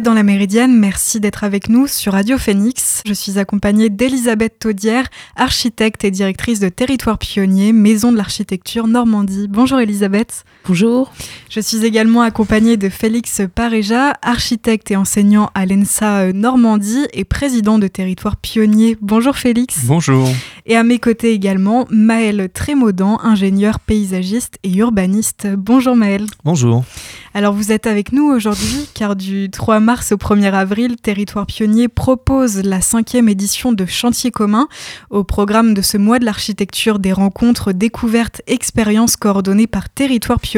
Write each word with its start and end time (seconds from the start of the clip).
Dans 0.00 0.14
la 0.14 0.22
Méridienne, 0.22 0.74
merci 0.74 1.20
d'être 1.20 1.44
avec 1.44 1.68
nous 1.68 1.86
sur 1.86 2.14
Radio 2.14 2.38
Phoenix. 2.38 3.02
Je 3.04 3.12
suis 3.12 3.38
accompagnée 3.38 3.90
d'Elisabeth 3.90 4.58
Taudière, 4.58 5.06
architecte 5.36 6.02
et 6.04 6.10
directrice 6.10 6.60
de 6.60 6.70
Territoire 6.70 7.18
Pionnier, 7.18 7.74
Maison 7.74 8.10
de 8.10 8.16
l'Architecture 8.16 8.86
Normandie. 8.86 9.48
Bonjour 9.48 9.80
Elisabeth. 9.80 10.44
Bonjour. 10.64 11.12
Je 11.50 11.58
suis 11.58 11.84
également 11.84 12.22
accompagnée 12.22 12.76
de 12.76 12.88
Félix 12.88 13.42
Pareja, 13.52 14.14
architecte 14.22 14.92
et 14.92 14.96
enseignant 14.96 15.50
à 15.54 15.66
l'ENSA 15.66 16.32
Normandie 16.32 17.04
et 17.12 17.24
président 17.24 17.80
de 17.80 17.88
Territoire 17.88 18.36
Pionnier. 18.36 18.96
Bonjour 19.00 19.36
Félix. 19.36 19.80
Bonjour. 19.84 20.28
Et 20.66 20.76
à 20.76 20.84
mes 20.84 21.00
côtés 21.00 21.32
également, 21.32 21.86
Maël 21.90 22.48
Trémaudan, 22.54 23.18
ingénieur 23.24 23.80
paysagiste 23.80 24.58
et 24.62 24.72
urbaniste. 24.72 25.48
Bonjour 25.56 25.96
Maël. 25.96 26.26
Bonjour. 26.44 26.84
Alors 27.34 27.54
vous 27.54 27.72
êtes 27.72 27.88
avec 27.88 28.12
nous 28.12 28.30
aujourd'hui 28.30 28.88
car 28.94 29.16
du 29.16 29.50
3 29.50 29.80
mars 29.80 30.12
au 30.12 30.16
1er 30.16 30.52
avril, 30.52 30.96
Territoire 30.96 31.46
Pionnier 31.46 31.88
propose 31.88 32.62
la 32.62 32.80
cinquième 32.80 33.28
édition 33.28 33.72
de 33.72 33.84
Chantier 33.84 34.30
commun 34.30 34.68
au 35.10 35.24
programme 35.24 35.74
de 35.74 35.82
ce 35.82 35.98
mois 35.98 36.20
de 36.20 36.24
l'architecture 36.24 37.00
des 37.00 37.12
rencontres, 37.12 37.72
découvertes, 37.72 38.42
expériences 38.46 39.16
coordonnées 39.16 39.66
par 39.66 39.90
Territoire 39.90 40.38
Pionnier. 40.38 40.51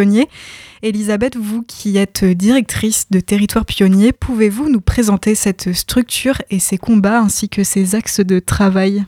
Elisabeth, 0.83 1.37
vous 1.37 1.63
qui 1.63 1.97
êtes 1.97 2.25
directrice 2.25 3.07
de 3.11 3.21
Territoire 3.21 3.65
Pionnier, 3.65 4.13
pouvez-vous 4.13 4.69
nous 4.69 4.81
présenter 4.81 5.35
cette 5.35 5.73
structure 5.73 6.43
et 6.51 6.59
ses 6.59 6.79
combats 6.79 7.21
ainsi 7.21 7.49
que 7.49 7.65
ses 7.65 7.95
axes 7.95 8.21
de 8.21 8.39
travail? 8.39 9.05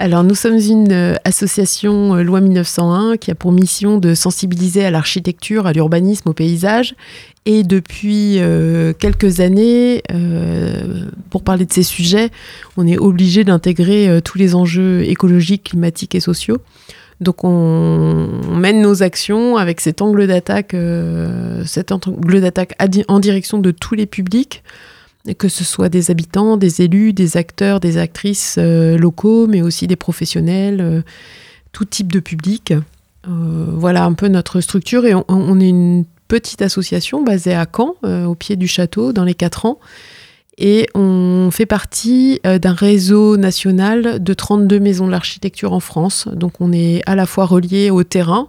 Alors 0.00 0.22
nous 0.22 0.36
sommes 0.36 0.58
une 0.58 0.92
euh, 0.92 1.14
association 1.24 2.14
euh, 2.14 2.22
loi 2.22 2.40
1901 2.40 3.16
qui 3.16 3.32
a 3.32 3.34
pour 3.34 3.50
mission 3.50 3.98
de 3.98 4.14
sensibiliser 4.14 4.84
à 4.84 4.92
l'architecture, 4.92 5.66
à 5.66 5.72
l'urbanisme, 5.72 6.28
au 6.28 6.32
paysage. 6.32 6.94
Et 7.46 7.64
depuis 7.64 8.36
euh, 8.38 8.92
quelques 8.92 9.40
années, 9.40 10.02
pour 11.30 11.42
parler 11.42 11.64
de 11.64 11.72
ces 11.72 11.82
sujets, 11.82 12.30
on 12.76 12.86
est 12.86 12.98
obligé 12.98 13.42
d'intégrer 13.42 14.20
tous 14.24 14.38
les 14.38 14.54
enjeux 14.54 15.02
écologiques, 15.02 15.64
climatiques 15.64 16.14
et 16.14 16.20
sociaux. 16.20 16.58
Donc 17.20 17.42
on, 17.42 18.28
mène 18.54 18.80
nos 18.80 19.02
actions 19.02 19.56
avec 19.56 19.80
cet 19.80 20.02
angle 20.02 20.26
d'attaque, 20.26 20.74
cet 21.64 21.92
angle 21.92 22.40
d'attaque 22.40 22.76
en 23.08 23.20
direction 23.20 23.58
de 23.58 23.70
tous 23.70 23.94
les 23.94 24.06
publics 24.06 24.62
que 25.34 25.48
ce 25.48 25.64
soit 25.64 25.88
des 25.88 26.10
habitants, 26.10 26.56
des 26.56 26.82
élus, 26.82 27.12
des 27.12 27.36
acteurs, 27.36 27.80
des 27.80 27.98
actrices 27.98 28.56
euh, 28.58 28.96
locaux, 28.96 29.46
mais 29.46 29.62
aussi 29.62 29.86
des 29.86 29.96
professionnels, 29.96 30.80
euh, 30.80 31.02
tout 31.72 31.84
type 31.84 32.12
de 32.12 32.20
public. 32.20 32.72
Euh, 33.26 33.66
voilà 33.72 34.04
un 34.04 34.14
peu 34.14 34.28
notre 34.28 34.60
structure 34.60 35.04
et 35.06 35.14
on, 35.14 35.60
est 35.60 35.68
une 35.68 36.04
petite 36.28 36.62
association 36.62 37.22
basée 37.22 37.54
à 37.54 37.66
Caen, 37.70 37.94
au 38.02 38.34
pied 38.34 38.56
du 38.56 38.68
château, 38.68 39.12
dans 39.12 39.24
les 39.24 39.34
quatre 39.34 39.66
ans. 39.66 39.78
Et 40.58 40.88
on 40.94 41.50
fait 41.52 41.66
partie 41.66 42.40
d'un 42.44 42.72
réseau 42.72 43.36
national 43.36 44.22
de 44.22 44.34
32 44.34 44.80
maisons 44.80 45.06
de 45.06 45.12
l'architecture 45.12 45.72
en 45.72 45.80
France. 45.80 46.28
Donc 46.32 46.60
on 46.60 46.72
est 46.72 47.00
à 47.06 47.14
la 47.14 47.26
fois 47.26 47.46
relié 47.46 47.90
au 47.90 48.02
terrain, 48.02 48.48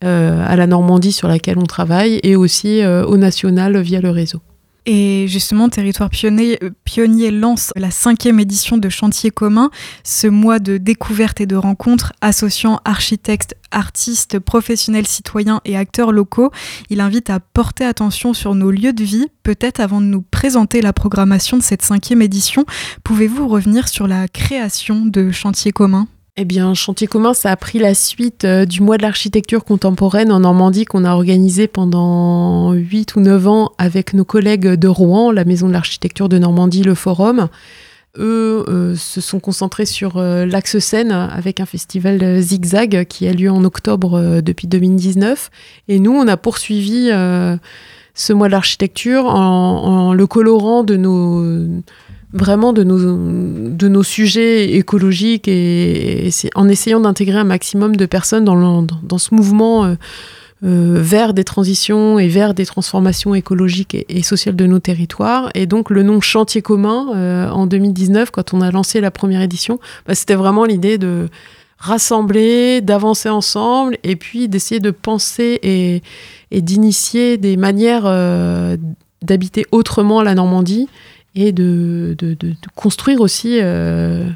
à 0.00 0.56
la 0.56 0.66
Normandie 0.66 1.12
sur 1.12 1.28
laquelle 1.28 1.58
on 1.58 1.66
travaille, 1.66 2.18
et 2.22 2.34
aussi 2.34 2.82
au 2.84 3.16
national 3.18 3.78
via 3.78 4.00
le 4.00 4.10
réseau. 4.10 4.40
Et 4.86 5.26
justement, 5.28 5.68
Territoire 5.68 6.10
Pionnier, 6.10 6.58
Pionnier, 6.84 7.30
lance 7.30 7.72
la 7.76 7.90
cinquième 7.90 8.40
édition 8.40 8.78
de 8.78 8.88
Chantier 8.88 9.30
commun, 9.30 9.70
ce 10.04 10.26
mois 10.26 10.58
de 10.58 10.78
découverte 10.78 11.40
et 11.40 11.46
de 11.46 11.56
rencontres 11.56 12.12
associant 12.20 12.80
architectes, 12.84 13.54
artistes, 13.70 14.38
professionnels 14.38 15.06
citoyens 15.06 15.60
et 15.64 15.76
acteurs 15.76 16.12
locaux. 16.12 16.50
Il 16.88 17.00
invite 17.00 17.30
à 17.30 17.40
porter 17.40 17.84
attention 17.84 18.32
sur 18.34 18.54
nos 18.54 18.70
lieux 18.70 18.92
de 18.92 19.04
vie. 19.04 19.26
Peut-être 19.42 19.80
avant 19.80 20.00
de 20.00 20.06
nous 20.06 20.22
présenter 20.22 20.80
la 20.80 20.92
programmation 20.92 21.56
de 21.56 21.62
cette 21.62 21.82
cinquième 21.82 22.22
édition, 22.22 22.64
pouvez-vous 23.04 23.48
revenir 23.48 23.88
sur 23.88 24.06
la 24.06 24.28
création 24.28 25.04
de 25.04 25.30
Chantier 25.30 25.72
commun? 25.72 26.08
Eh 26.36 26.44
bien, 26.44 26.74
Chantier 26.74 27.06
commun, 27.06 27.34
ça 27.34 27.50
a 27.50 27.56
pris 27.56 27.78
la 27.78 27.94
suite 27.94 28.44
euh, 28.44 28.64
du 28.64 28.80
mois 28.80 28.96
de 28.96 29.02
l'architecture 29.02 29.64
contemporaine 29.64 30.30
en 30.30 30.40
Normandie 30.40 30.84
qu'on 30.84 31.04
a 31.04 31.12
organisé 31.12 31.66
pendant 31.66 32.72
8 32.72 33.16
ou 33.16 33.20
9 33.20 33.48
ans 33.48 33.72
avec 33.78 34.14
nos 34.14 34.24
collègues 34.24 34.68
de 34.68 34.88
Rouen, 34.88 35.32
la 35.32 35.44
maison 35.44 35.66
de 35.66 35.72
l'architecture 35.72 36.28
de 36.28 36.38
Normandie, 36.38 36.82
le 36.82 36.94
Forum. 36.94 37.48
Eux 38.18 38.64
euh, 38.68 38.96
se 38.96 39.20
sont 39.20 39.40
concentrés 39.40 39.86
sur 39.86 40.16
euh, 40.16 40.46
l'axe 40.46 40.78
Seine 40.78 41.12
avec 41.12 41.60
un 41.60 41.66
festival 41.66 42.40
Zigzag 42.40 43.04
qui 43.04 43.26
a 43.28 43.32
lieu 43.32 43.50
en 43.50 43.64
octobre 43.64 44.40
depuis 44.40 44.68
2019. 44.68 45.50
Et 45.88 45.98
nous, 45.98 46.12
on 46.12 46.26
a 46.28 46.36
poursuivi 46.36 47.10
ce 48.14 48.32
mois 48.32 48.46
de 48.46 48.52
l'architecture 48.52 49.26
en, 49.26 50.12
le 50.12 50.26
colorant 50.26 50.84
de 50.84 50.96
nos 50.96 51.82
vraiment 52.32 52.72
de 52.72 52.84
nos, 52.84 52.98
de 52.98 53.88
nos 53.88 54.02
sujets 54.02 54.74
écologiques 54.74 55.48
et, 55.48 56.30
en 56.54 56.68
essayant 56.68 57.00
d'intégrer 57.00 57.38
un 57.38 57.44
maximum 57.44 57.96
de 57.96 58.06
personnes 58.06 58.44
dans, 58.44 58.82
dans, 58.82 59.18
ce 59.18 59.34
mouvement 59.34 59.84
euh, 59.84 59.94
euh, 60.64 60.98
vers 61.00 61.34
des 61.34 61.42
transitions 61.42 62.18
et 62.18 62.28
vers 62.28 62.54
des 62.54 62.66
transformations 62.66 63.34
écologiques 63.34 63.96
et, 64.08 64.22
sociales 64.22 64.56
de 64.56 64.66
nos 64.66 64.78
territoires. 64.78 65.50
Et 65.54 65.66
donc 65.66 65.90
le 65.90 66.02
nom 66.02 66.20
Chantier 66.20 66.62
commun 66.62 67.08
euh, 67.14 67.48
en 67.48 67.66
2019, 67.66 68.30
quand 68.30 68.54
on 68.54 68.60
a 68.60 68.70
lancé 68.70 69.00
la 69.00 69.10
première 69.10 69.42
édition, 69.42 69.80
bah, 70.06 70.14
c'était 70.14 70.36
vraiment 70.36 70.64
l'idée 70.64 70.98
de 70.98 71.28
rassembler, 71.78 72.80
d'avancer 72.82 73.30
ensemble 73.30 73.96
et 74.04 74.14
puis 74.14 74.48
d'essayer 74.48 74.80
de 74.80 74.90
penser 74.90 75.58
et, 75.62 76.02
et 76.50 76.60
d'initier 76.60 77.38
des 77.38 77.56
manières 77.56 78.04
d'habiter 79.22 79.64
autrement 79.72 80.22
la 80.22 80.34
Normandie 80.34 80.88
et 81.34 81.52
de, 81.52 82.14
de, 82.18 82.34
de, 82.34 82.54
construire 82.74 83.20
aussi 83.20 83.58
euh, 83.60 84.28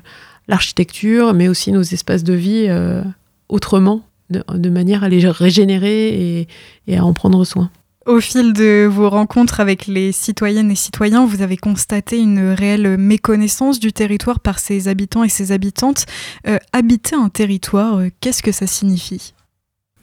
l'architecture, 0.49 1.35
mais 1.35 1.49
aussi 1.49 1.73
nos 1.73 1.83
espaces 1.83 2.25
de 2.25 2.35
vie 2.35 2.67
euh, 2.69 3.03
autrement, 3.49 4.03
de, 4.31 4.71
manière 4.71 5.05
à 5.05 5.09
les 5.09 5.29
régénérer 5.29 6.09
et, 6.09 6.49
et, 6.87 6.97
à 6.97 7.05
en 7.05 7.13
prendre 7.13 7.45
soin. 7.45 7.71
Au 8.07 8.21
fil 8.21 8.53
de 8.53 8.87
vos 8.87 9.09
rencontres 9.09 9.61
avec 9.61 9.87
les 9.87 10.13
citoyennes 10.13 10.71
et 10.71 10.75
citoyens, 10.77 11.25
vous 11.25 11.41
avez 11.41 11.57
constaté 11.57 12.19
une 12.19 12.51
réelle 12.51 12.99
méconnaissance 12.99 13.81
du 13.81 13.93
territoire 13.93 14.41
par 14.41 14.59
ses 14.59 14.89
habitants 14.89 15.25
et 15.25 15.31
ses 15.31 15.53
habitantes. 15.53 16.05
Euh, 16.47 16.59
habiter 16.73 17.17
un 17.17 17.31
territoire, 17.31 18.03
qu'est-ce 18.21 18.43
que 18.43 18.53
ça 18.53 18.67
signifie? 18.67 19.33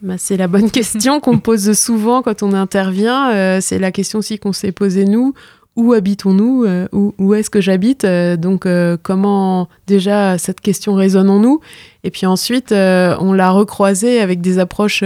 Bah, 0.02 0.18
c'est 0.18 0.36
la 0.36 0.48
bonne 0.48 0.70
question 0.72 1.20
qu'on 1.20 1.38
pose 1.38 1.78
souvent 1.78 2.22
quand 2.22 2.42
on 2.42 2.52
intervient. 2.54 3.60
c'est 3.60 3.78
la 3.78 3.92
question 3.92 4.18
aussi 4.18 4.38
qu'on 4.38 4.52
s'est 4.52 4.72
posée 4.72 5.04
nous 5.04 5.32
où 5.76 5.92
habitons-nous 5.92 6.64
euh, 6.64 6.86
Où, 6.92 7.34
est-ce 7.34 7.50
que 7.50 7.60
j'habite 7.60 8.04
euh, 8.04 8.36
Donc, 8.36 8.66
euh, 8.66 8.96
comment 9.02 9.68
déjà 9.86 10.36
cette 10.36 10.60
question 10.60 10.94
résonne 10.94 11.30
en 11.30 11.40
nous 11.40 11.60
Et 12.04 12.10
puis 12.10 12.26
ensuite, 12.26 12.72
on 12.72 13.32
l'a 13.32 13.50
recroisée 13.50 14.20
avec 14.20 14.40
des 14.40 14.58
approches 14.58 15.04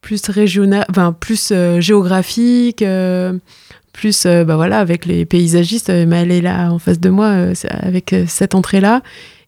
plus 0.00 0.28
régionales, 0.28 0.86
enfin, 0.90 1.12
plus 1.12 1.52
géographiques, 1.78 2.84
plus, 3.92 4.26
bah 4.26 4.56
voilà, 4.56 4.78
avec 4.78 5.06
les 5.06 5.24
paysagistes. 5.24 5.90
Mais 5.90 6.22
elle 6.22 6.32
est 6.32 6.40
là 6.40 6.70
en 6.70 6.78
face 6.78 7.00
de 7.00 7.10
moi 7.10 7.32
avec 7.70 8.14
cette 8.26 8.54
entrée-là. 8.54 9.02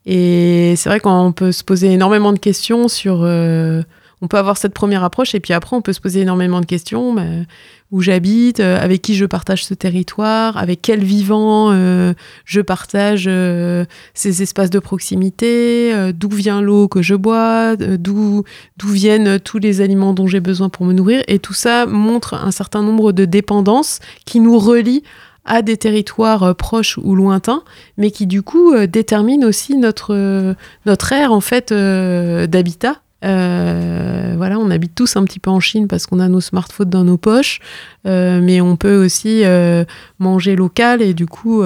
Et 0.06 0.74
c'est 0.76 0.88
vrai 0.88 1.00
qu'on 1.00 1.32
peut 1.32 1.52
se 1.52 1.64
poser 1.64 1.92
énormément 1.92 2.32
de 2.32 2.38
questions 2.38 2.88
sur 2.88 3.22
on 4.20 4.28
peut 4.28 4.38
avoir 4.38 4.56
cette 4.56 4.74
première 4.74 5.04
approche 5.04 5.34
et 5.34 5.40
puis 5.40 5.52
après 5.52 5.76
on 5.76 5.82
peut 5.82 5.92
se 5.92 6.00
poser 6.00 6.20
énormément 6.20 6.60
de 6.60 6.66
questions. 6.66 7.14
Bah, 7.14 7.22
où 7.90 8.02
j'habite, 8.02 8.60
euh, 8.60 8.78
avec 8.78 9.00
qui 9.00 9.14
je 9.14 9.24
partage 9.24 9.64
ce 9.64 9.72
territoire, 9.72 10.56
avec 10.58 10.82
quels 10.82 11.02
vivants 11.02 11.70
euh, 11.72 12.12
je 12.44 12.60
partage 12.60 13.24
euh, 13.28 13.84
ces 14.12 14.42
espaces 14.42 14.70
de 14.70 14.78
proximité, 14.78 16.12
d'où 16.12 16.28
vient 16.28 16.60
l'eau 16.60 16.88
que 16.88 17.02
je 17.02 17.14
bois, 17.14 17.76
d'où 17.76 18.44
viennent 18.84 19.40
tous 19.40 19.58
les 19.58 19.80
aliments 19.80 20.12
dont 20.12 20.26
j'ai 20.26 20.40
besoin 20.40 20.68
pour 20.68 20.84
me 20.84 20.92
nourrir. 20.92 21.22
Et 21.28 21.38
tout 21.38 21.54
ça 21.54 21.86
montre 21.86 22.34
un 22.34 22.50
certain 22.50 22.82
nombre 22.82 23.12
de 23.12 23.24
dépendances 23.24 24.00
qui 24.26 24.40
nous 24.40 24.58
relient 24.58 25.02
à 25.44 25.62
des 25.62 25.78
territoires 25.78 26.54
proches 26.54 26.98
ou 26.98 27.14
lointains, 27.14 27.62
mais 27.96 28.10
qui 28.10 28.26
du 28.26 28.42
coup 28.42 28.74
déterminent 28.86 29.46
aussi 29.46 29.78
notre, 29.78 30.54
notre 30.84 31.12
ère 31.12 31.32
en 31.32 31.40
fait 31.40 31.72
d'habitat 31.72 33.00
euh, 33.24 34.34
voilà, 34.36 34.58
on 34.58 34.70
habite 34.70 34.94
tous 34.94 35.16
un 35.16 35.24
petit 35.24 35.40
peu 35.40 35.50
en 35.50 35.60
Chine 35.60 35.88
parce 35.88 36.06
qu'on 36.06 36.20
a 36.20 36.28
nos 36.28 36.40
smartphones 36.40 36.90
dans 36.90 37.04
nos 37.04 37.16
poches, 37.16 37.60
euh, 38.06 38.40
mais 38.40 38.60
on 38.60 38.76
peut 38.76 39.04
aussi 39.04 39.44
euh, 39.44 39.84
manger 40.18 40.54
local 40.54 41.02
et 41.02 41.14
du 41.14 41.26
coup 41.26 41.62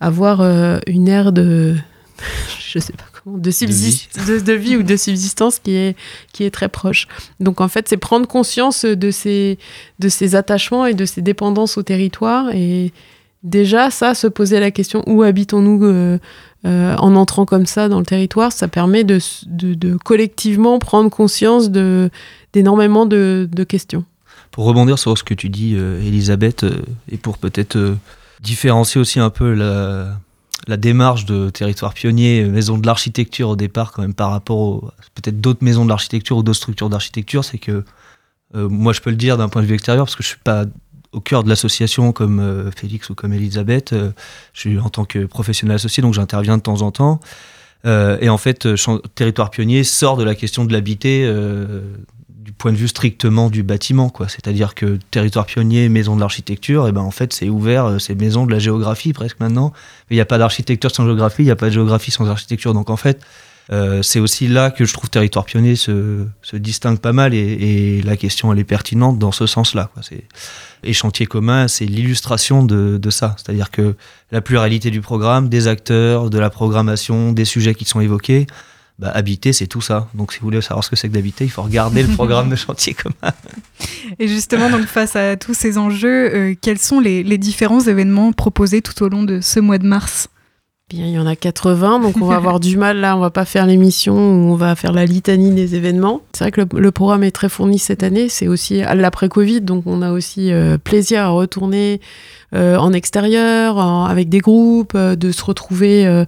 avoir 0.00 0.40
une 0.86 1.08
ère 1.08 1.32
de, 1.32 1.74
je 2.60 2.78
sais 2.78 2.92
pas 2.92 3.04
comment, 3.24 3.38
de, 3.38 3.50
de, 3.50 4.40
de, 4.40 4.52
vie 4.52 4.76
ou 4.76 4.82
de 4.82 4.96
subsistance 4.96 5.58
qui 5.58 5.74
est, 5.74 5.96
qui 6.32 6.44
est 6.44 6.50
très 6.50 6.68
proche. 6.68 7.08
Donc 7.40 7.60
en 7.60 7.68
fait, 7.68 7.88
c'est 7.88 7.96
prendre 7.96 8.28
conscience 8.28 8.84
de 8.84 9.10
ces, 9.10 9.58
de 9.98 10.08
ces 10.08 10.36
attachements 10.36 10.86
et 10.86 10.94
de 10.94 11.04
ces 11.04 11.22
dépendances 11.22 11.76
au 11.76 11.82
territoire 11.82 12.50
et 12.54 12.92
déjà 13.42 13.90
ça, 13.90 14.14
se 14.14 14.28
poser 14.28 14.60
la 14.60 14.70
question 14.70 15.02
où 15.06 15.22
habitons-nous 15.22 16.18
euh, 16.66 16.96
en 16.96 17.14
entrant 17.14 17.44
comme 17.44 17.66
ça 17.66 17.88
dans 17.88 18.00
le 18.00 18.06
territoire, 18.06 18.50
ça 18.50 18.66
permet 18.66 19.04
de, 19.04 19.18
collectivement 20.04 20.78
prendre 20.78 21.08
conscience 21.08 21.70
d'énormément 21.70 23.06
de, 23.06 23.64
questions. 23.68 24.04
Pour 24.50 24.64
rebondir 24.64 24.98
sur 24.98 25.16
ce 25.16 25.22
que 25.22 25.34
tu 25.34 25.50
dis, 25.50 25.74
euh, 25.76 26.00
Elisabeth, 26.00 26.64
euh, 26.64 26.82
et 27.12 27.16
pour 27.16 27.38
peut-être 27.38 27.96
différencier 28.40 29.00
aussi 29.00 29.20
un 29.20 29.30
peu 29.30 29.52
la, 29.52 30.16
la 30.66 30.76
démarche 30.76 31.26
de 31.26 31.50
territoire 31.50 31.94
pionnier, 31.94 32.44
maison 32.44 32.76
de 32.76 32.86
l'architecture 32.86 33.50
au 33.50 33.56
départ, 33.56 33.92
quand 33.92 34.02
même 34.02 34.14
par 34.14 34.30
rapport 34.30 34.92
peut-être 35.14 35.40
d'autres 35.40 35.62
maisons 35.62 35.84
de 35.84 35.90
l'architecture 35.90 36.38
ou 36.38 36.42
d'autres 36.42 36.58
structures 36.58 36.88
d'architecture, 36.88 37.44
c'est 37.44 37.58
que 37.58 37.84
moi 38.54 38.94
je 38.94 39.02
peux 39.02 39.10
le 39.10 39.16
dire 39.16 39.36
d'un 39.36 39.50
point 39.50 39.60
de 39.60 39.66
vue 39.66 39.74
extérieur 39.74 40.06
parce 40.06 40.16
que 40.16 40.22
je 40.22 40.28
suis 40.28 40.38
pas 40.42 40.64
au 41.12 41.20
cœur 41.20 41.44
de 41.44 41.48
l'association 41.48 42.12
comme 42.12 42.40
euh, 42.40 42.70
Félix 42.70 43.10
ou 43.10 43.14
comme 43.14 43.32
Elisabeth. 43.32 43.92
Euh, 43.92 44.10
je 44.52 44.60
suis 44.60 44.78
en 44.78 44.90
tant 44.90 45.04
que 45.04 45.24
professionnel 45.26 45.76
associé, 45.76 46.02
donc 46.02 46.14
j'interviens 46.14 46.56
de 46.56 46.62
temps 46.62 46.82
en 46.82 46.90
temps. 46.90 47.20
et 47.84 48.28
en 48.28 48.38
fait, 48.38 48.68
territoire 49.14 49.50
pionnier 49.50 49.84
sort 49.84 50.16
de 50.16 50.24
la 50.24 50.34
question 50.34 50.64
de 50.64 50.72
l'habiter 50.72 51.26
du 52.48 52.52
point 52.54 52.72
de 52.72 52.78
vue 52.78 52.88
strictement 52.88 53.50
du 53.50 53.62
bâtiment. 53.62 54.10
C'est-à-dire 54.26 54.74
que 54.74 54.98
territoire 55.10 55.44
pionnier, 55.44 55.90
maison 55.90 56.16
de 56.16 56.20
l'architecture, 56.20 56.86
et 56.86 56.88
eh 56.88 56.92
ben 56.92 57.02
en 57.02 57.10
fait 57.10 57.34
c'est 57.34 57.50
ouvert, 57.50 57.84
euh, 57.84 57.98
c'est 57.98 58.14
maison 58.14 58.46
de 58.46 58.52
la 58.52 58.58
géographie 58.58 59.12
presque 59.12 59.38
maintenant. 59.38 59.74
Il 60.08 60.14
n'y 60.14 60.22
a 60.22 60.24
pas 60.24 60.38
d'architecture 60.38 60.90
sans 60.90 61.04
géographie, 61.04 61.42
il 61.42 61.44
n'y 61.44 61.50
a 61.50 61.56
pas 61.56 61.66
de 61.66 61.72
géographie 61.72 62.10
sans 62.10 62.26
architecture. 62.26 62.72
Donc 62.72 62.88
en 62.88 62.96
fait, 62.96 63.20
euh, 63.70 64.02
c'est 64.02 64.20
aussi 64.20 64.48
là 64.48 64.70
que 64.70 64.84
je 64.84 64.94
trouve 64.94 65.10
territoire 65.10 65.44
pionnier 65.44 65.76
se, 65.76 66.24
se 66.42 66.56
distingue 66.56 66.98
pas 66.98 67.12
mal 67.12 67.34
et, 67.34 68.00
la 68.02 68.16
question 68.16 68.52
elle 68.52 68.58
est 68.58 68.64
pertinente 68.64 69.18
dans 69.18 69.32
ce 69.32 69.46
sens-là. 69.46 69.90
Et 70.84 70.92
chantier 70.92 71.26
commun, 71.26 71.68
c'est 71.68 71.84
l'illustration 71.84 72.64
de, 72.64 73.10
ça. 73.10 73.34
C'est-à-dire 73.36 73.70
que 73.70 73.96
la 74.30 74.40
pluralité 74.40 74.90
du 74.90 75.00
programme, 75.00 75.48
des 75.48 75.66
acteurs, 75.66 76.30
de 76.30 76.38
la 76.38 76.50
programmation, 76.50 77.32
des 77.32 77.44
sujets 77.44 77.74
qui 77.74 77.84
sont 77.84 78.00
évoqués, 78.00 78.46
bah, 78.98 79.10
habiter, 79.14 79.52
c'est 79.52 79.66
tout 79.66 79.80
ça. 79.80 80.08
Donc, 80.14 80.32
si 80.32 80.40
vous 80.40 80.46
voulez 80.46 80.60
savoir 80.60 80.82
ce 80.82 80.90
que 80.90 80.96
c'est 80.96 81.08
que 81.08 81.14
d'habiter, 81.14 81.44
il 81.44 81.50
faut 81.50 81.62
regarder 81.62 82.02
le 82.02 82.12
programme 82.14 82.50
de 82.50 82.56
chantier 82.56 82.94
commun. 82.94 83.32
Et 84.18 84.26
justement, 84.26 84.70
donc, 84.70 84.86
face 84.86 85.14
à 85.14 85.36
tous 85.36 85.54
ces 85.54 85.78
enjeux, 85.78 86.34
euh, 86.34 86.54
quels 86.60 86.78
sont 86.78 86.98
les, 86.98 87.22
différents 87.38 87.80
événements 87.80 88.32
proposés 88.32 88.82
tout 88.82 89.00
au 89.04 89.08
long 89.08 89.22
de 89.22 89.40
ce 89.40 89.60
mois 89.60 89.78
de 89.78 89.86
mars? 89.86 90.28
Bien, 90.90 91.04
il 91.04 91.12
y 91.12 91.18
en 91.18 91.26
a 91.26 91.36
80, 91.36 92.00
donc 92.00 92.16
on 92.16 92.24
va 92.24 92.36
avoir 92.36 92.60
du 92.60 92.78
mal 92.78 92.96
là, 92.96 93.14
on 93.14 93.20
va 93.20 93.28
pas 93.28 93.44
faire 93.44 93.66
l'émission 93.66 94.14
où 94.14 94.52
on 94.52 94.54
va 94.54 94.74
faire 94.74 94.92
la 94.92 95.04
litanie 95.04 95.50
des 95.50 95.74
événements. 95.74 96.22
C'est 96.32 96.44
vrai 96.44 96.50
que 96.50 96.62
le, 96.74 96.90
programme 96.92 97.24
est 97.24 97.30
très 97.30 97.50
fourni 97.50 97.78
cette 97.78 98.02
année, 98.02 98.30
c'est 98.30 98.48
aussi 98.48 98.80
à 98.80 98.94
l'après-Covid, 98.94 99.60
donc 99.60 99.82
on 99.84 100.00
a 100.00 100.12
aussi 100.12 100.50
euh, 100.50 100.78
plaisir 100.78 101.24
à 101.24 101.28
retourner 101.28 102.00
euh, 102.54 102.78
en 102.78 102.94
extérieur, 102.94 103.78
avec 103.78 104.30
des 104.30 104.38
groupes, 104.38 104.94
euh, 104.94 105.14
de 105.14 105.30
se 105.30 105.44
retrouver 105.44 106.24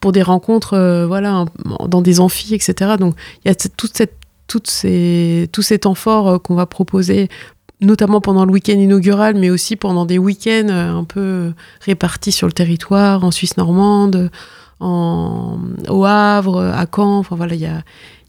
pour 0.00 0.12
des 0.12 0.22
rencontres, 0.22 1.04
voilà, 1.08 1.46
dans 1.88 2.00
des 2.00 2.20
amphis, 2.20 2.54
etc. 2.54 2.92
Donc 2.96 3.16
il 3.44 3.48
y 3.48 3.50
a 3.50 3.56
toute 3.56 3.96
cette, 3.96 4.14
toutes 4.46 4.70
ces, 4.70 5.48
tous 5.50 5.62
ces 5.62 5.80
temps 5.80 5.96
forts 5.96 6.40
qu'on 6.40 6.54
va 6.54 6.66
proposer 6.66 7.28
notamment 7.84 8.20
pendant 8.20 8.44
le 8.44 8.52
week-end 8.52 8.78
inaugural, 8.78 9.34
mais 9.36 9.50
aussi 9.50 9.76
pendant 9.76 10.06
des 10.06 10.18
week-ends 10.18 10.68
un 10.68 11.04
peu 11.04 11.52
répartis 11.80 12.32
sur 12.32 12.46
le 12.46 12.52
territoire, 12.52 13.24
en 13.24 13.30
Suisse 13.30 13.56
normande, 13.56 14.30
en, 14.80 15.58
au 15.88 16.04
Havre, 16.04 16.60
à 16.60 16.86
Caen. 16.94 17.18
Enfin 17.18 17.36
voilà, 17.36 17.54
il 17.54 17.60
y 17.60 17.66
a, 17.66 17.82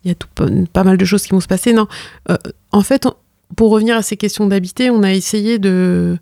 y 0.03 0.11
a 0.11 0.15
tout, 0.15 0.27
pas 0.71 0.83
mal 0.83 0.97
de 0.97 1.05
choses 1.05 1.23
qui 1.23 1.31
vont 1.31 1.39
se 1.39 1.47
passer. 1.47 1.73
Non, 1.73 1.87
en 2.71 2.81
fait, 2.81 3.07
pour 3.55 3.71
revenir 3.71 3.95
à 3.95 4.01
ces 4.01 4.17
questions 4.17 4.47
d'habiter, 4.47 4.89
on 4.89 5.03
a 5.03 5.13
essayé 5.13 5.59
de, 5.59 6.17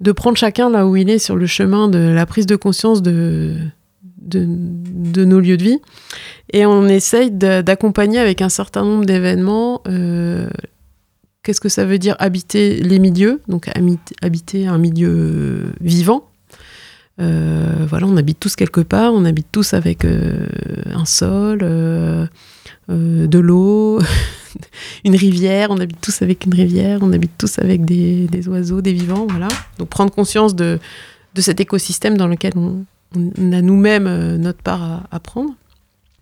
de 0.00 0.12
prendre 0.12 0.36
chacun 0.36 0.70
là 0.70 0.86
où 0.86 0.96
il 0.96 1.10
est 1.10 1.18
sur 1.18 1.36
le 1.36 1.46
chemin 1.46 1.88
de 1.88 1.98
la 1.98 2.26
prise 2.26 2.46
de 2.46 2.56
conscience 2.56 3.02
de, 3.02 3.56
de, 4.18 5.24
nos 5.24 5.40
lieux 5.40 5.56
de 5.56 5.62
vie. 5.62 5.78
Et 6.52 6.66
on 6.66 6.86
essaye 6.86 7.30
d'accompagner 7.30 8.18
avec 8.18 8.42
un 8.42 8.48
certain 8.48 8.84
nombre 8.84 9.04
d'événements. 9.04 9.82
Euh, 9.88 10.48
qu'est-ce 11.42 11.60
que 11.60 11.68
ça 11.68 11.84
veut 11.84 11.98
dire 11.98 12.16
habiter 12.18 12.76
les 12.82 12.98
milieux 12.98 13.40
Donc 13.48 13.68
habiter 14.20 14.66
un 14.66 14.78
milieu 14.78 15.72
vivant? 15.80 16.28
Euh, 17.20 17.84
voilà, 17.88 18.06
on 18.06 18.16
habite 18.16 18.40
tous 18.40 18.56
quelque 18.56 18.80
part, 18.80 19.12
on 19.12 19.24
habite 19.24 19.48
tous 19.52 19.74
avec 19.74 20.04
euh, 20.04 20.46
un 20.92 21.04
sol, 21.04 21.58
de 22.88 23.38
l'eau, 23.38 24.00
une 25.04 25.16
rivière, 25.16 25.70
on 25.70 25.78
habite 25.78 26.00
tous 26.00 26.22
avec 26.22 26.46
une 26.46 26.54
rivière, 26.54 27.00
on 27.02 27.12
habite 27.12 27.32
tous 27.38 27.58
avec 27.58 27.84
des, 27.84 28.48
oiseaux, 28.48 28.80
des 28.80 28.92
vivants, 28.92 29.26
voilà. 29.28 29.48
Donc 29.78 29.88
prendre 29.88 30.12
conscience 30.12 30.54
de, 30.54 30.78
de 31.34 31.40
cet 31.40 31.60
écosystème 31.60 32.16
dans 32.16 32.28
lequel 32.28 32.52
on, 32.56 32.84
a 33.14 33.60
nous-mêmes 33.60 34.06
euh, 34.06 34.38
notre 34.38 34.62
part 34.62 35.06
à, 35.10 35.20
prendre. 35.20 35.54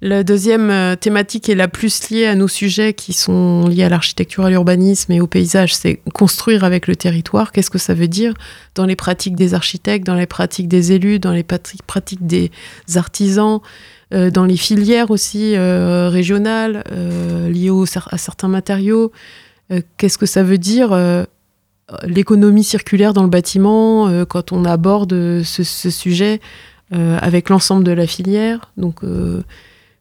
La 0.03 0.25
deuxième 0.25 0.71
euh, 0.71 0.97
thématique 0.97 1.51
est 1.51 1.55
la 1.55 1.69
plus 1.69 2.09
liée 2.09 2.25
à 2.25 2.35
nos 2.35 2.49
sujets 2.49 2.95
qui 2.95 3.13
sont 3.13 3.67
liés 3.69 3.85
à 3.85 3.91
l'architecture, 3.91 4.47
à 4.47 4.51
l'urbanisme 4.51 5.13
et 5.13 5.21
au 5.21 5.27
paysage, 5.27 5.75
c'est 5.75 6.01
construire 6.15 6.65
avec 6.65 6.87
le 6.87 6.97
territoire. 6.97 7.53
Qu'est-ce 7.53 7.69
que 7.69 7.77
ça 7.79 7.93
veut 7.93 8.09
dire 8.09 8.33
dans 8.75 8.87
les 8.87 8.97
pratiques 8.97 9.37
des 9.37 9.53
architectes, 9.53 10.07
dans 10.07 10.15
les 10.15 10.27
pratiques 10.27 10.69
des 10.69 10.93
élus, 10.93 11.19
dans 11.19 11.33
les 11.33 11.43
pratiques 11.43 12.27
des 12.27 12.51
artisans 12.97 13.61
euh, 14.15 14.31
dans 14.31 14.47
les 14.47 14.57
filières 14.57 15.11
aussi 15.11 15.55
euh, 15.55 16.09
régionales 16.09 16.83
liées 17.51 17.71
à 18.11 18.17
certains 18.17 18.49
matériaux? 18.49 19.13
Qu'est-ce 19.99 20.19
que 20.19 20.27
ça 20.27 20.43
veut 20.43 20.59
dire 20.59 20.99
l'économie 22.03 22.65
circulaire 22.65 23.13
dans 23.13 23.23
le 23.23 23.29
bâtiment 23.29 24.25
quand 24.25 24.51
on 24.51 24.65
aborde 24.65 25.43
ce, 25.45 25.63
sujet 25.63 26.41
avec 26.91 27.51
l'ensemble 27.51 27.85
de 27.85 27.93
la 27.93 28.09
filière? 28.09 28.73
Donc 28.77 29.05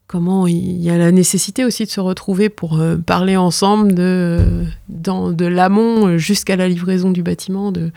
comment 0.10 0.48
il 0.48 0.82
y 0.82 0.90
a 0.90 0.98
la 0.98 1.12
nécessité 1.12 1.64
aussi 1.64 1.86
de 1.86 1.90
se 1.90 2.00
retrouver 2.00 2.50
pour 2.50 2.82
parler 3.06 3.38
ensemble 3.38 3.94
de, 3.94 4.66
de 4.90 5.46
l'amont 5.46 6.18
jusqu'à 6.18 6.56
la 6.56 6.68
livraison 6.68 7.12
du 7.12 7.22
bâtiment, 7.22 7.72
de, 7.72 7.92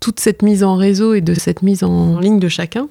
toute 0.00 0.20
cette 0.20 0.42
mise 0.42 0.64
en 0.64 0.76
réseau 0.76 1.14
et 1.14 1.20
de 1.20 1.34
cette 1.34 1.62
mise 1.62 1.82
en 1.82 2.20
ligne 2.20 2.38
de 2.38 2.48
chacun. 2.48 2.88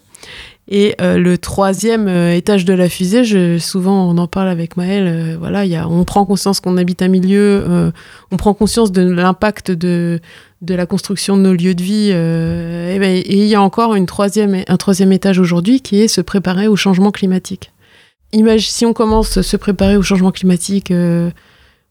Et 0.71 0.95
euh, 1.01 1.17
le 1.17 1.39
troisième 1.39 2.07
euh, 2.07 2.35
étage 2.35 2.63
de 2.63 2.73
la 2.73 2.89
fusée, 2.89 3.23
je, 3.23 3.57
souvent 3.57 4.07
on 4.07 4.17
en 4.19 4.27
parle 4.27 4.49
avec 4.49 4.77
euh, 4.77 5.35
voilà, 5.39 5.65
y 5.65 5.75
a, 5.75 5.87
on 5.87 6.03
prend 6.03 6.25
conscience 6.25 6.59
qu'on 6.59 6.77
habite 6.77 7.01
un 7.01 7.07
milieu, 7.07 7.91
on 8.31 8.37
prend 8.37 8.53
conscience 8.53 8.91
de 8.91 9.01
l'impact 9.01 9.71
de, 9.71 10.19
de 10.61 10.75
la 10.75 10.85
construction 10.85 11.37
de 11.37 11.41
nos 11.41 11.53
lieux 11.53 11.73
de 11.73 11.81
vie. 11.81 12.11
Ben, 12.11 13.15
et 13.15 13.41
il 13.41 13.47
y 13.47 13.55
a 13.55 13.61
encore 13.61 13.95
une 13.95 14.05
troisième, 14.05 14.63
un 14.67 14.77
troisième 14.77 15.11
étage 15.11 15.39
aujourd'hui 15.39 15.81
qui 15.81 16.01
est 16.01 16.07
se 16.07 16.21
préparer 16.21 16.67
au 16.67 16.75
changement 16.75 17.11
climatique. 17.11 17.71
Si 18.31 18.85
on 18.85 18.93
commence 18.93 19.37
à 19.37 19.43
se 19.43 19.57
préparer 19.57 19.97
au 19.97 20.03
changement 20.03 20.31
climatique 20.31 20.93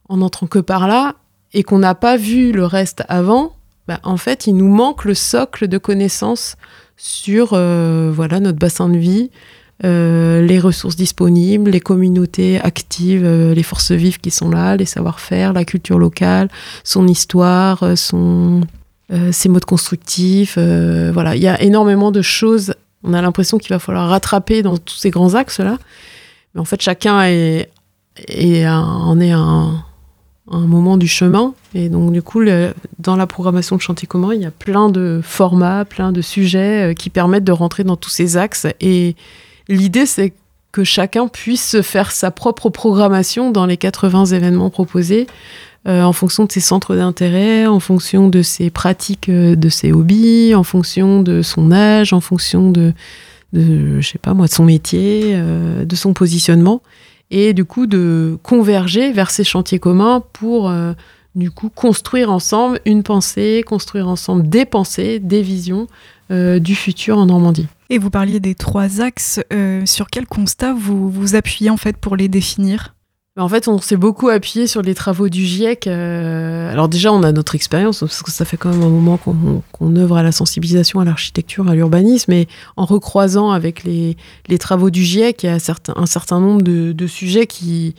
en 0.08 0.20
entrant 0.20 0.46
que 0.46 0.58
par 0.58 0.86
là 0.86 1.16
et 1.52 1.62
qu'on 1.62 1.78
n'a 1.78 1.94
pas 1.94 2.16
vu 2.16 2.52
le 2.52 2.64
reste 2.64 3.02
avant, 3.08 3.52
ben, 3.88 3.98
en 4.02 4.18
fait, 4.18 4.46
il 4.46 4.54
nous 4.54 4.68
manque 4.68 5.06
le 5.06 5.14
socle 5.14 5.66
de 5.66 5.78
connaissances 5.78 6.56
sur 6.98 7.50
euh, 7.52 8.12
voilà 8.12 8.38
notre 8.38 8.58
bassin 8.58 8.90
de 8.90 8.98
vie, 8.98 9.30
euh, 9.84 10.42
les 10.42 10.58
ressources 10.58 10.96
disponibles, 10.96 11.70
les 11.70 11.80
communautés 11.80 12.60
actives, 12.60 13.24
euh, 13.24 13.54
les 13.54 13.62
forces 13.62 13.92
vives 13.92 14.18
qui 14.20 14.30
sont 14.30 14.50
là, 14.50 14.76
les 14.76 14.84
savoir-faire, 14.84 15.54
la 15.54 15.64
culture 15.64 15.98
locale, 15.98 16.50
son 16.84 17.08
histoire, 17.08 17.96
son, 17.96 18.60
ses 19.30 19.48
modes 19.48 19.64
constructifs. 19.64 20.58
voilà, 20.58 21.34
il 21.34 21.42
y 21.42 21.48
a 21.48 21.62
énormément 21.62 22.10
de 22.10 22.20
choses. 22.20 22.74
On 23.04 23.14
a 23.14 23.22
l'impression 23.22 23.56
qu'il 23.56 23.70
va 23.70 23.78
falloir 23.78 24.10
rattraper 24.10 24.62
dans 24.62 24.76
tous 24.76 24.96
ces 24.96 25.08
grands 25.08 25.34
axes-là. 25.34 25.78
En 26.58 26.64
fait, 26.64 26.80
chacun 26.82 27.22
est, 27.22 27.70
est 28.28 28.66
en 28.66 29.20
est 29.20 29.30
un, 29.30 29.84
un 30.50 30.66
moment 30.66 30.96
du 30.96 31.08
chemin. 31.08 31.54
Et 31.74 31.88
donc, 31.88 32.12
du 32.12 32.22
coup, 32.22 32.42
dans 32.98 33.16
la 33.16 33.26
programmation 33.26 33.76
de 33.76 33.80
Chantier 33.80 34.08
commun, 34.08 34.34
il 34.34 34.42
y 34.42 34.46
a 34.46 34.50
plein 34.50 34.88
de 34.88 35.20
formats, 35.22 35.84
plein 35.84 36.12
de 36.12 36.22
sujets 36.22 36.90
euh, 36.90 36.94
qui 36.94 37.10
permettent 37.10 37.44
de 37.44 37.52
rentrer 37.52 37.84
dans 37.84 37.96
tous 37.96 38.10
ces 38.10 38.36
axes. 38.36 38.66
Et 38.80 39.16
l'idée, 39.68 40.06
c'est 40.06 40.32
que 40.72 40.84
chacun 40.84 41.28
puisse 41.28 41.80
faire 41.82 42.12
sa 42.12 42.30
propre 42.30 42.70
programmation 42.70 43.50
dans 43.50 43.66
les 43.66 43.76
80 43.76 44.26
événements 44.26 44.70
proposés, 44.70 45.26
euh, 45.86 46.02
en 46.02 46.12
fonction 46.12 46.44
de 46.44 46.52
ses 46.52 46.60
centres 46.60 46.94
d'intérêt, 46.94 47.66
en 47.66 47.80
fonction 47.80 48.28
de 48.28 48.42
ses 48.42 48.70
pratiques, 48.70 49.28
euh, 49.28 49.56
de 49.56 49.68
ses 49.68 49.92
hobbies, 49.92 50.54
en 50.54 50.62
fonction 50.62 51.22
de 51.22 51.42
son 51.42 51.72
âge, 51.72 52.12
en 52.12 52.20
fonction 52.20 52.70
de, 52.70 52.92
de 53.52 54.00
je 54.00 54.08
sais 54.08 54.18
pas 54.18 54.34
moi, 54.34 54.46
de 54.46 54.52
son 54.52 54.64
métier, 54.64 55.36
de 55.36 55.96
son 55.96 56.12
positionnement 56.12 56.82
et 57.30 57.52
du 57.52 57.64
coup 57.64 57.86
de 57.86 58.38
converger 58.42 59.12
vers 59.12 59.30
ces 59.30 59.44
chantiers 59.44 59.78
communs 59.78 60.22
pour 60.32 60.68
euh, 60.68 60.92
du 61.34 61.50
coup 61.50 61.68
construire 61.68 62.30
ensemble 62.30 62.80
une 62.86 63.02
pensée, 63.02 63.62
construire 63.66 64.08
ensemble 64.08 64.48
des 64.48 64.64
pensées, 64.64 65.18
des 65.18 65.42
visions 65.42 65.86
euh, 66.30 66.58
du 66.58 66.74
futur 66.74 67.18
en 67.18 67.26
Normandie. 67.26 67.66
Et 67.90 67.98
vous 67.98 68.10
parliez 68.10 68.40
des 68.40 68.54
trois 68.54 69.00
axes. 69.00 69.40
Euh, 69.52 69.84
sur 69.86 70.08
quel 70.08 70.26
constat 70.26 70.74
vous 70.74 71.10
vous 71.10 71.34
appuyez 71.34 71.70
en 71.70 71.76
fait 71.76 71.96
pour 71.96 72.16
les 72.16 72.28
définir? 72.28 72.94
En 73.38 73.48
fait, 73.48 73.68
on 73.68 73.78
s'est 73.78 73.96
beaucoup 73.96 74.28
appuyé 74.28 74.66
sur 74.66 74.82
les 74.82 74.94
travaux 74.94 75.28
du 75.28 75.44
GIEC. 75.44 75.86
Euh, 75.86 76.72
alors 76.72 76.88
déjà, 76.88 77.12
on 77.12 77.22
a 77.22 77.32
notre 77.32 77.54
expérience, 77.54 78.00
parce 78.00 78.22
que 78.22 78.30
ça 78.30 78.44
fait 78.44 78.56
quand 78.56 78.70
même 78.70 78.82
un 78.82 78.88
moment 78.88 79.16
qu'on 79.16 79.96
œuvre 79.96 80.16
à 80.16 80.22
la 80.22 80.32
sensibilisation 80.32 81.00
à 81.00 81.04
l'architecture, 81.04 81.68
à 81.68 81.74
l'urbanisme, 81.74 82.32
et 82.32 82.48
en 82.76 82.84
recroisant 82.84 83.50
avec 83.50 83.84
les, 83.84 84.16
travaux 84.58 84.90
du 84.90 85.04
GIEC, 85.04 85.44
il 85.44 85.46
y 85.46 85.48
a 85.48 85.54
un 85.54 86.06
certain 86.06 86.40
nombre 86.40 86.62
de, 86.62 87.06
sujets 87.06 87.46
qui, 87.46 87.94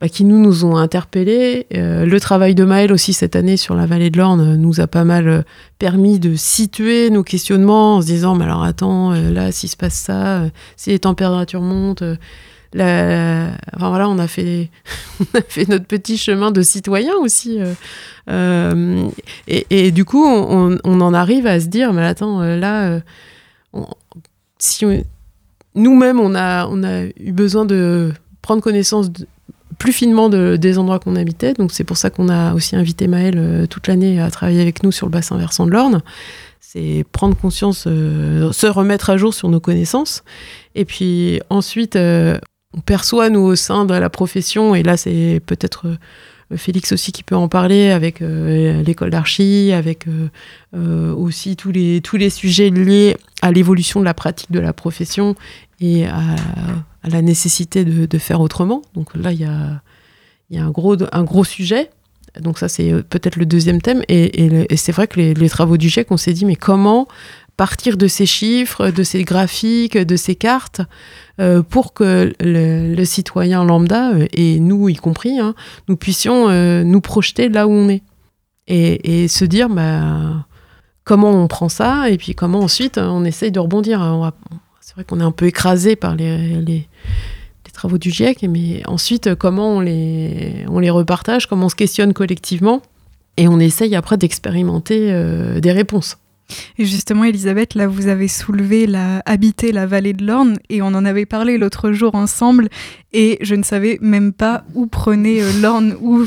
bah, 0.00 0.08
qui 0.08 0.24
nous, 0.24 0.64
ont 0.64 0.76
interpellés. 0.76 1.66
Euh, 1.74 2.06
le 2.06 2.20
travail 2.20 2.54
de 2.54 2.64
Maël 2.64 2.90
aussi 2.90 3.12
cette 3.12 3.36
année 3.36 3.58
sur 3.58 3.74
la 3.74 3.84
vallée 3.84 4.08
de 4.08 4.16
l'Orne 4.16 4.56
nous 4.56 4.80
a 4.80 4.86
pas 4.86 5.04
mal 5.04 5.28
euh, 5.28 5.42
permis 5.78 6.18
de 6.18 6.36
situer 6.36 7.10
nos 7.10 7.22
questionnements 7.22 7.96
en 7.96 8.00
se 8.00 8.06
disant, 8.06 8.34
mais 8.34 8.44
alors 8.44 8.64
attends, 8.64 9.12
euh, 9.12 9.30
là, 9.30 9.52
s'il 9.52 9.68
se 9.68 9.76
passe 9.76 9.94
ça, 9.94 10.44
si 10.76 10.88
les 10.88 11.00
températures 11.00 11.60
montent, 11.60 12.02
voilà, 12.74 14.08
on 14.08 14.18
a, 14.18 14.28
fait... 14.28 14.70
on 15.20 15.38
a 15.38 15.42
fait 15.42 15.68
notre 15.68 15.86
petit 15.86 16.16
chemin 16.16 16.50
de 16.50 16.62
citoyen 16.62 17.14
aussi. 17.16 17.58
Et, 18.28 19.66
et, 19.70 19.90
du 19.90 20.04
coup, 20.04 20.24
on, 20.24 20.78
on, 20.84 21.00
en 21.00 21.14
arrive 21.14 21.46
à 21.46 21.60
se 21.60 21.66
dire, 21.66 21.92
mais 21.92 22.04
attends, 22.04 22.40
là, 22.42 23.00
on... 23.72 23.86
si 24.58 24.84
nous-mêmes, 25.74 26.20
on 26.20 26.34
a, 26.34 26.66
on 26.66 26.82
a 26.82 27.04
eu 27.04 27.32
besoin 27.32 27.64
de 27.64 28.12
prendre 28.42 28.62
connaissance 28.62 29.10
plus 29.78 29.92
finement 29.92 30.28
des 30.28 30.78
endroits 30.78 30.98
qu'on 30.98 31.16
habitait. 31.16 31.54
Donc 31.54 31.72
c'est 31.72 31.84
pour 31.84 31.96
ça 31.96 32.10
qu'on 32.10 32.28
a 32.28 32.54
aussi 32.54 32.76
invité 32.76 33.08
Maël 33.08 33.34
euh, 33.38 33.66
toute 33.66 33.88
l'année 33.88 34.20
à 34.20 34.30
travailler 34.30 34.60
avec 34.60 34.82
nous 34.82 34.92
sur 34.92 35.06
le 35.06 35.10
bassin 35.10 35.38
versant 35.38 35.66
de 35.66 35.70
l'Orne. 35.70 36.02
C'est 36.60 37.04
prendre 37.10 37.34
conscience, 37.34 37.84
euh, 37.86 38.52
se 38.52 38.66
remettre 38.66 39.10
à 39.10 39.16
jour 39.16 39.32
sur 39.32 39.48
nos 39.48 39.58
connaissances. 39.58 40.22
Et 40.74 40.84
puis 40.84 41.40
ensuite, 41.48 41.96
euh, 41.96 42.38
on 42.76 42.80
perçoit, 42.80 43.30
nous, 43.30 43.40
au 43.40 43.56
sein 43.56 43.84
de 43.84 43.94
la 43.94 44.10
profession, 44.10 44.74
et 44.74 44.82
là 44.82 44.96
c'est 44.96 45.40
peut-être 45.46 45.86
Félix 46.56 46.92
aussi 46.92 47.12
qui 47.12 47.22
peut 47.22 47.36
en 47.36 47.48
parler 47.48 47.90
avec 47.90 48.20
l'école 48.20 49.10
d'archi, 49.10 49.72
avec 49.72 50.06
aussi 50.72 51.56
tous 51.56 51.70
les, 51.70 52.00
tous 52.00 52.16
les 52.16 52.30
sujets 52.30 52.70
liés 52.70 53.16
à 53.40 53.52
l'évolution 53.52 54.00
de 54.00 54.04
la 54.04 54.14
pratique 54.14 54.50
de 54.50 54.58
la 54.58 54.72
profession 54.72 55.36
et 55.80 56.06
à 57.02 57.08
la 57.08 57.22
nécessité 57.22 57.84
de, 57.84 58.18
faire 58.18 58.40
autrement. 58.40 58.82
Donc 58.94 59.14
là, 59.14 59.32
il 59.32 59.40
y 59.40 59.44
a, 59.44 59.82
y 60.50 60.58
a, 60.58 60.64
un, 60.64 60.70
gros, 60.70 60.96
un 61.12 61.24
gros 61.24 61.44
sujet. 61.44 61.90
Donc 62.38 62.58
ça, 62.58 62.68
c'est 62.68 62.92
euh, 62.92 63.02
peut-être 63.02 63.36
le 63.36 63.46
deuxième 63.46 63.80
thème. 63.80 64.02
Et, 64.08 64.44
et, 64.72 64.76
c'est 64.76 64.92
vrai 64.92 65.08
que 65.08 65.18
les, 65.18 65.34
les, 65.34 65.48
travaux 65.48 65.76
du 65.76 65.88
GIEC, 65.88 66.10
on 66.10 66.16
s'est 66.16 66.32
dit, 66.32 66.44
mais 66.44 66.56
comment 66.56 67.08
partir 67.60 67.98
de 67.98 68.08
ces 68.08 68.24
chiffres, 68.24 68.88
de 68.88 69.02
ces 69.02 69.22
graphiques, 69.22 69.98
de 69.98 70.16
ces 70.16 70.34
cartes, 70.34 70.80
euh, 71.40 71.62
pour 71.62 71.92
que 71.92 72.32
le, 72.40 73.04
citoyen 73.04 73.64
lambda, 73.64 74.12
euh, 74.12 74.26
et 74.32 74.58
nous 74.60 74.88
y 74.88 74.94
compris, 74.94 75.38
hein, 75.38 75.54
nous 75.86 75.98
puissions 75.98 76.48
euh, 76.48 76.84
nous 76.84 77.02
projeter 77.02 77.50
là 77.50 77.66
où 77.66 77.72
on 77.72 77.90
est. 77.90 78.02
Et, 78.66 79.28
se 79.28 79.44
dire, 79.44 79.68
bah, 79.68 80.46
comment 81.04 81.32
on 81.32 81.48
prend 81.48 81.68
ça, 81.68 82.08
et 82.08 82.16
puis 82.16 82.34
comment 82.34 82.60
ensuite 82.60 82.96
on 82.96 83.26
essaye 83.26 83.52
de 83.52 83.60
rebondir. 83.60 84.00
On 84.00 84.20
va, 84.20 84.32
c'est 84.80 84.94
vrai 84.94 85.04
qu'on 85.04 85.20
est 85.20 85.24
un 85.24 85.30
peu 85.30 85.44
écrasé 85.44 85.96
par 85.96 86.16
les, 86.16 86.88
travaux 87.74 87.98
du 87.98 88.10
GIEC, 88.10 88.44
mais 88.44 88.80
ensuite, 88.86 89.34
comment 89.34 89.76
on 89.76 89.80
les, 89.80 90.90
repartage, 90.90 91.46
comment 91.46 91.66
on 91.66 91.68
se 91.68 91.74
questionne 91.74 92.14
collectivement, 92.14 92.80
et 93.36 93.48
on 93.48 93.60
essaye 93.60 93.94
après 93.96 94.16
d'expérimenter 94.16 95.12
des 95.60 95.72
réponses. 95.72 96.16
Et 96.78 96.84
justement, 96.84 97.24
Elisabeth, 97.24 97.74
là, 97.74 97.86
vous 97.86 98.06
avez 98.06 98.28
soulevé 98.28 98.86
la, 98.86 99.22
habiter 99.26 99.72
la 99.72 99.86
vallée 99.86 100.12
de 100.12 100.24
l'Orne, 100.24 100.56
et 100.68 100.82
on 100.82 100.88
en 100.88 101.04
avait 101.04 101.26
parlé 101.26 101.58
l'autre 101.58 101.92
jour 101.92 102.14
ensemble, 102.14 102.68
et 103.12 103.38
je 103.40 103.54
ne 103.54 103.62
savais 103.62 103.98
même 104.00 104.32
pas 104.32 104.64
où 104.74 104.86
prenait 104.86 105.42
euh, 105.42 105.50
l'Orne, 105.60 105.96
où 106.00 106.24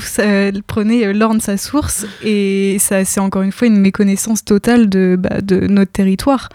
prenait 0.68 1.08
euh, 1.08 1.14
l'Orne 1.14 1.40
sa 1.40 1.58
source, 1.58 2.06
et 2.24 2.78
ça, 2.80 3.06
c'est 3.06 3.20
encore 3.20 3.42
une 3.42 3.52
fois 3.52 3.68
une 3.68 3.80
méconnaissance 3.80 4.44
totale 4.44 4.90
de, 4.90 5.18
bah, 5.20 5.42
de 5.42 5.68
notre 5.68 5.92
territoire. 5.92 6.50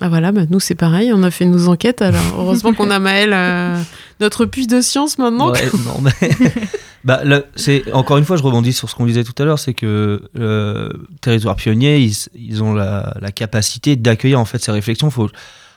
Ah 0.00 0.08
voilà, 0.08 0.32
bah 0.32 0.42
nous 0.50 0.58
c'est 0.58 0.74
pareil, 0.74 1.12
on 1.14 1.22
a 1.22 1.30
fait 1.30 1.44
nos 1.44 1.68
enquêtes. 1.68 2.02
Alors 2.02 2.20
heureusement 2.36 2.74
qu'on 2.74 2.90
a 2.90 2.98
Maël, 2.98 3.30
euh, 3.32 3.80
notre 4.20 4.44
puce 4.44 4.66
de 4.66 4.80
science 4.80 5.18
maintenant. 5.18 5.52
Ouais, 5.52 5.70
non, 5.84 6.00
mais... 6.02 6.30
bah, 7.04 7.20
c'est 7.54 7.92
encore 7.92 8.16
une 8.16 8.24
fois, 8.24 8.36
je 8.36 8.42
rebondis 8.42 8.72
sur 8.72 8.88
ce 8.88 8.94
qu'on 8.94 9.06
disait 9.06 9.24
tout 9.24 9.34
à 9.42 9.44
l'heure, 9.44 9.58
c'est 9.58 9.74
que 9.74 10.22
le 10.34 11.06
territoire 11.20 11.56
pionnier, 11.56 11.98
ils, 11.98 12.14
ils 12.34 12.62
ont 12.62 12.72
la, 12.72 13.14
la 13.20 13.30
capacité 13.30 13.96
d'accueillir 13.96 14.40
en 14.40 14.44
fait 14.46 14.62
ces 14.62 14.72
réflexions. 14.72 15.10
Faut, 15.10 15.28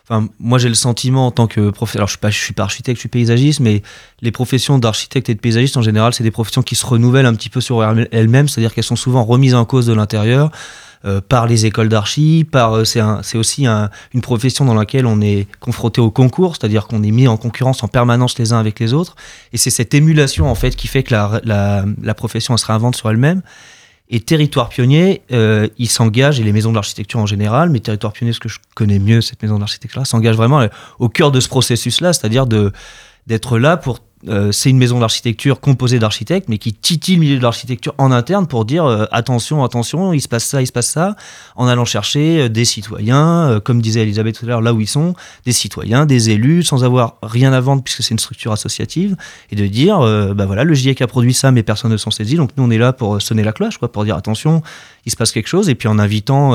enfin, 0.10 0.30
moi 0.40 0.58
j'ai 0.58 0.70
le 0.70 0.76
sentiment 0.76 1.28
en 1.28 1.32
tant 1.32 1.48
que 1.48 1.70
professeur, 1.70 2.00
alors 2.00 2.08
je 2.08 2.14
suis 2.14 2.20
pas, 2.20 2.30
je 2.30 2.40
suis 2.40 2.54
pas 2.54 2.64
architecte, 2.64 2.98
je 2.98 3.02
suis 3.02 3.10
paysagiste, 3.10 3.60
mais 3.60 3.84
les 4.22 4.32
professions 4.32 4.80
d'architecte 4.80 5.30
et 5.30 5.36
de 5.36 5.40
paysagiste 5.40 5.76
en 5.76 5.82
général, 5.82 6.14
c'est 6.14 6.24
des 6.24 6.32
professions 6.32 6.64
qui 6.64 6.76
se 6.76 6.86
renouvellent 6.86 7.26
un 7.26 7.36
petit 7.36 7.50
peu 7.50 7.60
sur 7.60 7.84
elles-mêmes, 7.84 8.48
c'est-à-dire 8.48 8.74
qu'elles 8.74 8.84
sont 8.86 8.96
souvent 8.96 9.24
remises 9.26 9.56
en 9.56 9.66
cause 9.66 9.86
de 9.86 9.94
l'intérieur. 9.94 10.52
Euh, 11.08 11.22
par 11.22 11.48
les 11.48 11.66
écoles 11.66 11.88
d'archi, 11.88 12.46
par 12.50 12.74
euh, 12.74 12.84
c'est 12.84 13.38
aussi 13.38 13.66
un, 13.66 13.90
une 14.14 14.20
profession 14.20 14.66
dans 14.66 14.74
laquelle 14.74 15.06
on 15.06 15.22
est 15.22 15.48
confronté 15.62 16.02
au 16.02 16.12
concours, 16.12 16.58
c'est-à-dire 16.58 16.88
qu'on 16.88 17.02
est 17.02 17.12
mis 17.12 17.30
en 17.30 17.38
concurrence 17.38 17.82
en 17.82 17.88
permanence 17.88 18.38
les 18.38 18.52
uns 18.52 18.60
avec 18.60 18.78
les 18.82 18.94
autres, 18.94 19.16
et 19.54 19.58
c'est 19.58 19.70
cette 19.70 19.94
émulation 19.94 20.50
en 20.50 20.56
fait 20.56 20.76
qui 20.76 20.88
fait 20.88 21.04
que 21.04 21.14
la, 21.14 21.42
la, 21.46 22.14
profession 22.14 22.56
elle 22.56 22.60
se 22.60 22.66
réinvente 22.66 22.98
sur 22.98 23.10
elle-même. 23.10 23.42
Et 24.10 24.20
Territoire 24.20 24.70
Pionnier, 24.70 25.22
euh, 25.32 25.68
il 25.78 25.88
s'engage, 25.88 26.42
et 26.42 26.44
les 26.44 26.52
maisons 26.54 26.74
d'architecture 26.74 27.20
en 27.22 27.26
général, 27.26 27.70
mais 27.70 27.80
Territoire 27.80 28.12
Pionnier, 28.12 28.34
ce 28.34 28.40
que 28.42 28.50
je 28.50 28.60
connais 28.76 29.00
mieux, 29.00 29.22
cette 29.22 29.42
maison 29.42 29.60
d'architecture-là, 29.60 30.04
s'engage 30.04 30.36
vraiment 30.36 30.68
au 31.00 31.08
cœur 31.08 31.32
de 31.32 31.40
ce 31.40 31.48
processus-là, 31.48 32.12
c'est-à-dire 32.12 32.48
d'être 32.48 33.60
là 33.60 33.78
pour 33.78 34.00
euh, 34.28 34.52
c'est 34.52 34.70
une 34.70 34.78
maison 34.78 35.00
d'architecture 35.00 35.60
composée 35.60 36.00
d'architectes, 36.00 36.50
mais 36.50 36.58
qui 36.58 36.74
titille 36.74 37.16
le 37.16 37.22
milieu 37.22 37.38
de 37.38 37.42
l'architecture 37.42 37.94
en 37.98 38.12
interne 38.12 38.48
pour 38.48 38.66
dire 38.66 38.86
euh, 38.86 39.06
attention, 39.12 39.64
attention, 39.64 40.14
il 40.14 40.22
se 40.22 40.28
passe 40.28 40.46
ça, 40.46 40.62
il 40.62 40.68
se 40.68 40.72
passe 40.72 40.88
ça, 40.88 41.16
en 41.56 41.68
allant 41.68 41.86
chercher 41.86 42.42
euh, 42.42 42.50
des 42.50 42.66
citoyens, 42.66 43.60
comme 43.64 43.82
disait 43.82 44.02
Elisabeth 44.02 44.40
tout 44.40 44.46
à 44.46 44.50
l'heure, 44.50 44.62
là 44.62 44.74
où 44.74 44.82
ils 44.82 44.88
sont, 44.88 45.14
des 45.46 45.52
citoyens, 45.52 46.06
des 46.06 46.30
élus, 46.30 46.64
sans 46.64 46.84
avoir 46.84 47.18
rien 47.24 47.54
à 47.54 47.60
vendre 47.60 47.84
puisque 47.84 48.04
c'est 48.04 48.12
une 48.12 48.20
structure 48.20 48.52
associative, 48.52 49.16
et 49.52 49.56
de 49.56 49.66
dire 49.68 50.00
bah 50.36 50.46
voilà, 50.46 50.64
le 50.64 50.74
GIEC 50.74 51.02
a 51.02 51.08
produit 51.08 51.34
ça, 51.34 51.52
mais 51.52 51.64
personne 51.64 51.92
ne 51.92 51.98
s'en 51.98 52.12
saisit, 52.12 52.36
donc 52.36 52.52
nous 52.58 52.64
on 52.64 52.70
est 52.70 52.78
là 52.78 52.94
pour 52.94 53.22
sonner 53.22 53.44
la 53.44 53.54
cloche, 53.54 53.78
quoi, 53.78 53.92
pour 53.92 54.04
dire 54.04 54.16
attention, 54.16 54.62
il 55.06 55.12
se 55.12 55.16
passe 55.16 55.32
quelque 55.32 55.48
chose, 55.48 55.70
et 55.70 55.76
puis 55.76 55.88
en 55.88 56.00
invitant 56.00 56.54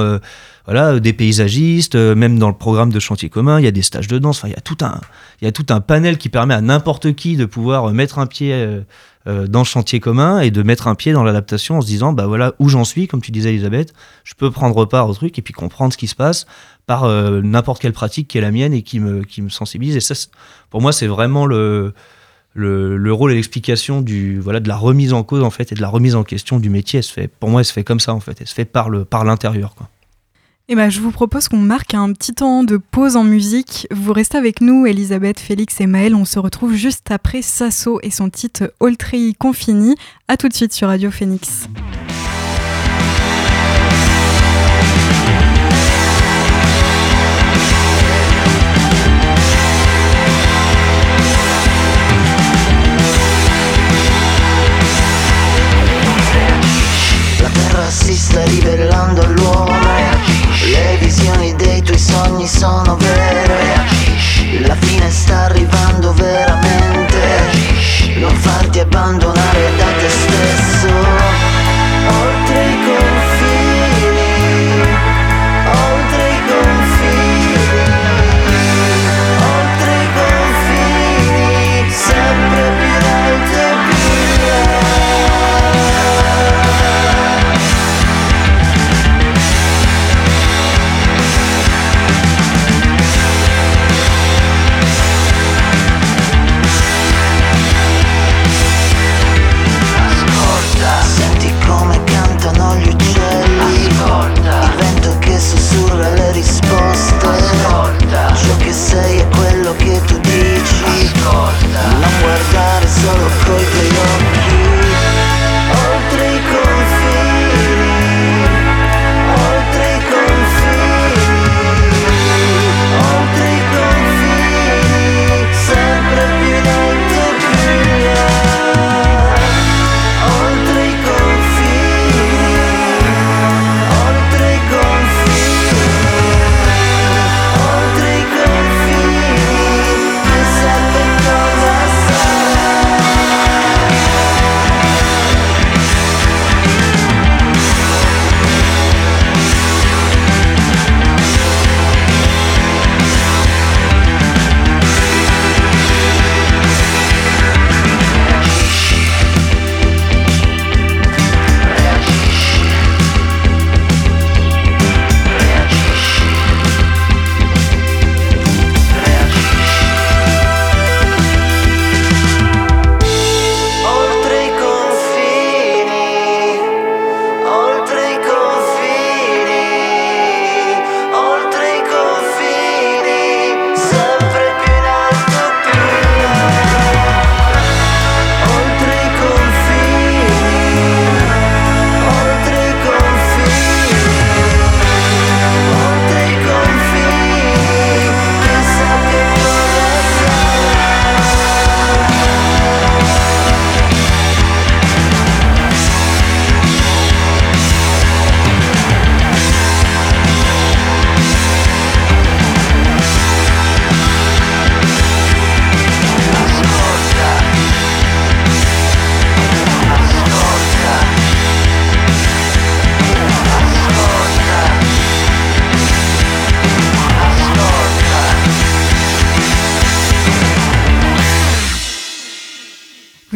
voilà, 0.67 1.01
des 1.01 1.13
paysagistes, 1.13 1.97
euh, 1.97 2.15
même 2.15 2.39
dans 2.39 2.49
le 2.49 2.55
programme 2.55 2.93
de 2.93 3.01
chantier 3.01 3.29
commun, 3.29 3.59
il 3.59 3.65
y 3.65 3.69
a 3.69 3.73
des 3.73 3.83
stages 3.83 4.07
de 4.07 4.19
danse. 4.19 4.43
Il 4.45 4.51
y 4.51 4.55
a 4.55 4.61
tout 4.61 4.79
un, 4.83 5.01
il 5.41 5.45
y 5.45 5.49
a 5.49 5.53
tout 5.53 5.67
un 5.71 5.81
panel 5.81 6.19
qui 6.19 6.29
permet 6.29 6.55
à 6.55 6.61
n'importe 6.61 7.15
qui 7.15 7.37
de 7.37 7.47
pouvoir 7.47 7.89
euh, 7.89 7.93
mettre 7.93 8.19
un 8.19 8.27
pied 8.27 8.53
euh, 8.53 9.47
dans 9.47 9.61
le 9.61 9.65
chantier 9.65 9.99
commun 10.01 10.41
et 10.41 10.51
de 10.51 10.63
mettre 10.63 10.89
un 10.89 10.95
pied 10.95 11.13
dans 11.13 11.25
l'adaptation 11.25 11.79
en 11.79 11.81
se 11.81 11.87
disant, 11.87 12.13
bah 12.13 12.27
voilà 12.27 12.55
où 12.59 12.69
j'en 12.69 12.85
suis, 12.85 13.09
comme 13.09 13.21
tu 13.21 13.33
disais 13.33 13.51
Elisabeth, 13.51 13.93
je 14.25 14.35
peux 14.35 14.51
prendre 14.51 14.85
part 14.85 15.09
au 15.09 15.15
truc 15.15 15.39
et 15.39 15.43
puis 15.43 15.55
comprendre 15.55 15.93
ce 15.93 15.99
qui 15.99 16.09
se 16.09 16.17
passe 16.17 16.47
par 16.87 17.07
n'importe 17.09 17.81
quelle 17.81 17.93
pratique 17.93 18.27
qui 18.27 18.39
est 18.39 18.41
la 18.41 18.51
mienne 18.51 18.73
et 18.73 18.83
qui 18.83 18.99
me, 18.99 19.23
qui 19.23 19.41
me 19.41 19.49
sensibilise. 19.49 19.97
Et 19.97 20.01
ça, 20.01 20.15
pour 20.71 20.83
moi, 20.83 20.93
c'est 20.93 21.07
vraiment 21.07 21.47
le, 21.47 21.95
le, 22.55 22.97
le, 22.97 23.13
rôle 23.13 23.31
et 23.31 23.37
l'explication 23.37 24.03
du 24.03 24.41
voilà 24.41 24.59
de 24.59 24.67
la 24.67 24.77
remise 24.77 25.13
en 25.13 25.23
cause 25.23 25.45
en 25.45 25.51
fait 25.51 25.71
et 25.71 25.77
de 25.77 25.81
la 25.81 25.89
remise 25.89 26.17
en 26.17 26.25
question 26.25 26.59
du 26.59 26.69
métier. 26.69 27.01
Se 27.01 27.13
fait, 27.13 27.29
pour 27.29 27.49
moi, 27.49 27.61
elle 27.61 27.65
se 27.65 27.73
fait 27.73 27.85
comme 27.85 28.01
ça 28.01 28.15
en 28.15 28.21
fait. 28.21 28.41
Elle 28.41 28.49
se 28.49 28.55
fait 28.55 28.65
par 28.65 28.91
le 28.91 29.05
par 29.05 29.25
l'intérieur 29.25 29.77
quoi. 29.77 29.89
Eh 30.69 30.77
ben, 30.77 30.91
je 30.91 31.01
vous 31.01 31.11
propose 31.11 31.49
qu'on 31.49 31.59
marque 31.59 31.93
un 31.95 32.13
petit 32.13 32.35
temps 32.35 32.63
de 32.63 32.77
pause 32.77 33.17
en 33.17 33.25
musique. 33.25 33.89
Vous 33.91 34.13
restez 34.13 34.39
avec 34.39 34.61
nous, 34.61 34.87
Elisabeth, 34.87 35.41
Félix 35.41 35.81
et 35.81 35.87
Maël. 35.87 36.15
On 36.15 36.25
se 36.25 36.39
retrouve 36.39 36.75
juste 36.75 37.11
après 37.11 37.43
Sasso 37.43 37.99
et 38.03 38.11
son 38.11 38.31
titre 38.31 38.73
Oltrei 38.79 39.33
Confini. 39.39 39.97
A 40.29 40.37
tout 40.37 40.49
de 40.49 40.55
suite 40.55 40.73
sur 40.73 40.89
Radio 40.89 41.11
Phoenix. 41.11 41.67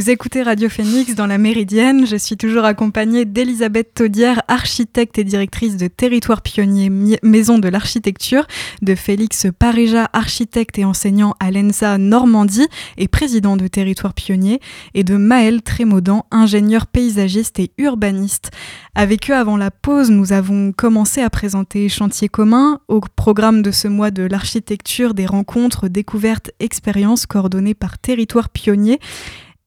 Vous 0.07 0.13
écoutez 0.13 0.45
Radio 0.45 0.69
Phoenix 0.69 1.17
dans 1.17 1.27
la 1.27 1.37
Méridienne. 1.37 2.07
Je 2.07 2.15
suis 2.15 2.37
toujours 2.37 2.65
accompagnée 2.65 3.25
d'Elisabeth 3.25 3.93
Taudière, 3.93 4.41
architecte 4.47 5.19
et 5.19 5.25
directrice 5.25 5.77
de 5.77 5.89
Territoire 5.89 6.43
Pionnier 6.43 7.19
Maison 7.25 7.59
de 7.59 7.67
l'Architecture, 7.67 8.47
de 8.83 8.95
Félix 8.95 9.49
Paréja, 9.59 10.09
architecte 10.13 10.79
et 10.79 10.85
enseignant 10.85 11.35
à 11.41 11.51
l'ENSA 11.51 11.99
Normandie 11.99 12.69
et 12.99 13.09
président 13.09 13.57
de 13.57 13.67
Territoire 13.67 14.15
Pionnier, 14.15 14.61
et 14.95 15.03
de 15.03 15.17
Maël 15.17 15.61
Trémaudan, 15.61 16.25
ingénieur 16.31 16.87
paysagiste 16.87 17.59
et 17.59 17.73
urbaniste. 17.77 18.53
Avec 18.95 19.29
eux, 19.29 19.35
avant 19.35 19.57
la 19.57 19.73
pause, 19.73 20.13
nous 20.13 20.33
avons 20.33 20.71
commencé 20.71 21.21
à 21.21 21.31
présenter 21.31 21.89
Chantier 21.89 22.29
commun 22.29 22.79
au 22.87 23.01
programme 23.01 23.61
de 23.61 23.73
ce 23.73 23.89
mois 23.89 24.13
de 24.13 24.23
l'architecture, 24.23 25.15
des 25.15 25.27
rencontres, 25.27 25.89
découvertes, 25.89 26.53
expériences 26.61 27.27
coordonnées 27.27 27.75
par 27.75 27.99
Territoire 27.99 28.51
Pionnier. 28.51 29.01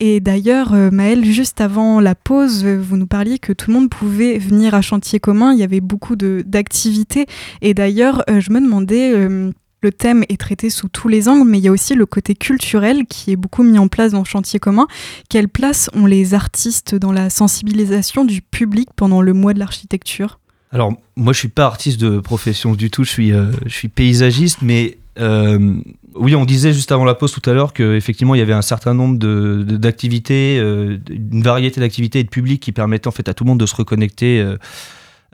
Et 0.02 0.22
d'ailleurs, 0.22 0.74
euh, 0.74 0.92
Maëlle, 0.92 1.26
juste 1.26 1.60
avant 1.60 2.00
la 2.00 2.16
pause, 2.16 2.66
vous 2.66 2.96
nous 2.96 3.08
parliez 3.08 3.38
que 3.38 3.52
tout 3.52 3.70
le 3.70 3.76
monde 3.76 3.90
pouvait 3.90 4.38
venir 4.38 4.74
à 4.74 4.82
chantier 4.82 5.20
commun. 5.20 5.52
Il 5.52 5.60
y 5.60 5.64
avait 5.64 5.82
beaucoup 5.82 6.16
d'activités. 6.16 7.26
Et 7.62 7.74
d'ailleurs, 7.74 8.24
euh, 8.30 8.40
je 8.40 8.52
me 8.52 8.62
demandais, 8.62 9.12
euh, 9.14 9.52
le 9.82 9.92
thème 9.92 10.24
est 10.30 10.40
traité 10.40 10.70
sous 10.70 10.88
tous 10.88 11.10
les 11.10 11.28
angles, 11.28 11.50
mais 11.50 11.58
il 11.58 11.66
y 11.66 11.68
a 11.68 11.72
aussi 11.72 11.96
le 11.96 12.06
côté 12.06 12.34
culturel 12.34 13.08
qui 13.08 13.32
est 13.32 13.36
beaucoup 13.36 13.64
mis 13.64 13.78
en 13.78 13.90
place 13.90 14.14
dans 14.14 14.24
chantier 14.24 14.60
commun. 14.60 14.88
Quelle 15.28 15.50
place 15.50 15.90
ont 15.94 16.06
les 16.06 16.34
artistes 16.34 16.96
dans 16.96 17.12
la 17.12 17.30
sensibilisation 17.30 18.24
du 18.24 18.42
public 18.42 18.88
pendant 18.96 19.22
le 19.22 19.34
mois 19.34 19.54
de 19.54 19.60
l'architecture? 19.60 20.40
Alors, 20.72 20.94
moi, 21.18 21.34
je 21.34 21.40
suis 21.40 21.50
pas 21.50 21.66
artiste 21.66 22.00
de 22.00 22.20
profession 22.20 22.74
du 22.74 22.90
tout. 22.90 23.04
Je 23.04 23.10
suis, 23.10 23.32
je 23.32 23.74
suis 23.74 23.90
paysagiste, 23.90 24.60
mais 24.62 24.98
oui, 26.16 26.36
on 26.36 26.46
disait 26.46 26.74
juste 26.74 26.92
avant 26.92 27.06
la 27.06 27.16
pause 27.16 27.32
tout 27.32 27.48
à 27.50 27.54
l'heure 27.54 27.74
qu'effectivement, 27.74 28.36
il 28.36 28.40
y 28.40 28.42
avait 28.42 28.54
un 28.54 28.62
certain 28.62 28.94
nombre 28.94 29.18
d'activités, 29.18 30.58
de, 30.58 30.64
euh, 30.64 30.98
une 31.10 31.44
variété 31.44 31.80
d'activités 31.80 32.20
et 32.20 32.24
de 32.24 32.30
publics 32.30 32.62
qui 32.62 32.72
permettaient 32.72 33.08
en 33.08 33.12
fait 33.12 33.30
à 33.30 33.34
tout 33.34 33.44
le 33.44 33.50
monde 33.50 33.60
de 33.60 33.66
se 33.66 33.76
reconnecter 33.76 34.40
euh, 34.40 34.58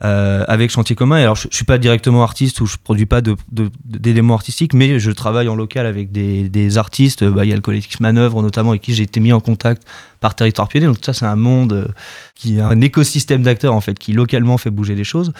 euh, 0.03 0.43
avec 0.49 0.71
Chantier 0.71 0.95
commun. 0.95 1.15
alors, 1.15 1.37
je, 1.37 1.47
ne 1.47 1.53
suis 1.53 1.63
pas 1.63 1.77
directement 1.77 2.23
artiste 2.23 2.59
ou 2.59 2.65
je 2.65 2.75
produis 2.83 3.05
pas 3.05 3.21
d'éléments 3.85 4.33
artistiques, 4.33 4.73
mais 4.73 4.99
je 4.99 5.11
travaille 5.11 5.47
en 5.47 5.55
local 5.55 5.85
avec 5.85 6.11
des, 6.11 6.77
artistes. 6.77 7.23
Bah, 7.23 7.45
il 7.45 7.49
y 7.49 7.53
a 7.53 7.55
le 7.55 7.61
collectif 7.61 8.01
Manœuvre 8.01 8.41
notamment, 8.41 8.71
avec 8.71 8.81
qui 8.81 8.93
j'ai 8.93 9.03
été 9.03 9.21
mis 9.21 9.31
en 9.31 9.39
contact 9.39 9.83
par 10.19 10.35
Territoire 10.35 10.67
Pionnier. 10.67 10.87
Donc 10.87 10.97
ça, 11.01 11.13
c'est 11.13 11.25
un 11.25 11.37
monde 11.37 11.93
qui 12.35 12.57
est 12.57 12.61
un 12.61 12.81
écosystème 12.81 13.43
d'acteurs 13.43 13.73
en 13.73 13.81
fait, 13.81 13.97
qui 13.97 14.11
localement 14.11 14.57
fait 14.57 14.71
bouger 14.71 14.95
les 14.95 15.05
choses. 15.05 15.31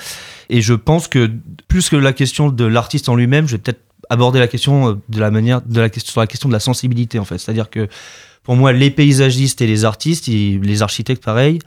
Et 0.49 0.61
je 0.61 0.73
pense 0.73 1.09
que 1.09 1.29
plus 1.67 1.89
que 1.89 1.97
la 1.97 2.13
question 2.13 2.49
de 2.49 2.65
l'artiste 2.65 3.09
en 3.09 3.15
lui-même, 3.15 3.47
je 3.47 3.53
vais 3.57 3.61
peut-être 3.61 3.81
aborder 4.09 4.39
la 4.39 4.47
question 4.47 4.89
euh, 4.89 4.93
de 5.09 5.19
la 5.19 5.31
manière 5.31 5.61
de 5.61 5.79
la 5.79 5.89
question 5.89 6.11
sur 6.11 6.21
la 6.21 6.27
question 6.27 6.49
de 6.49 6.53
la 6.53 6.59
sensibilité 6.59 7.19
en 7.19 7.25
fait 7.25 7.37
c'est-à-dire 7.37 7.69
que 7.69 7.87
pour 8.43 8.55
moi 8.55 8.73
les 8.73 8.91
paysagistes 8.91 9.61
et 9.61 9.67
les 9.67 9.85
artistes 9.85 10.27
les 10.27 10.81
architectes 10.81 11.23
pareil 11.23 11.59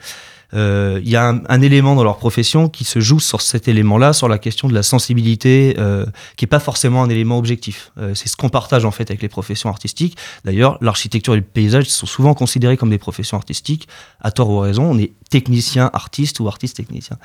euh, 0.54 0.98
il 1.02 1.10
y 1.10 1.16
a 1.16 1.28
un, 1.46 1.60
élément 1.60 1.94
dans 1.94 2.04
leur 2.04 2.16
profession 2.16 2.70
qui 2.70 2.84
se 2.84 3.00
joue 3.00 3.20
sur 3.20 3.42
cet 3.42 3.68
élément-là, 3.68 4.14
sur 4.14 4.28
la 4.28 4.38
question 4.38 4.66
de 4.66 4.72
la 4.72 4.82
sensibilité, 4.82 5.74
euh, 5.76 6.06
qui 6.38 6.46
est 6.46 6.48
pas 6.48 6.58
forcément 6.58 7.02
un 7.02 7.10
élément 7.10 7.36
objectif. 7.36 7.92
c'est 8.14 8.28
ce 8.28 8.34
qu'on 8.34 8.48
partage 8.48 8.86
en 8.86 8.90
fait 8.90 9.10
avec 9.10 9.20
les 9.20 9.28
professions 9.28 9.68
artistiques. 9.68 10.16
D'ailleurs, 10.46 10.78
l'architecture 10.80 11.34
et 11.34 11.36
le 11.36 11.42
paysage 11.42 11.84
sont 11.90 12.06
souvent 12.06 12.32
considérés 12.32 12.78
comme 12.78 12.88
des 12.88 12.96
professions 12.96 13.36
artistiques, 13.36 13.88
à 14.22 14.30
tort 14.30 14.48
ou 14.48 14.62
à 14.62 14.64
raison. 14.64 14.84
On 14.84 14.98
est 14.98 15.12
technicien 15.28 15.90
artiste 15.92 16.40
ou 16.40 16.48
artiste 16.48 16.76
technicien. 16.76 17.18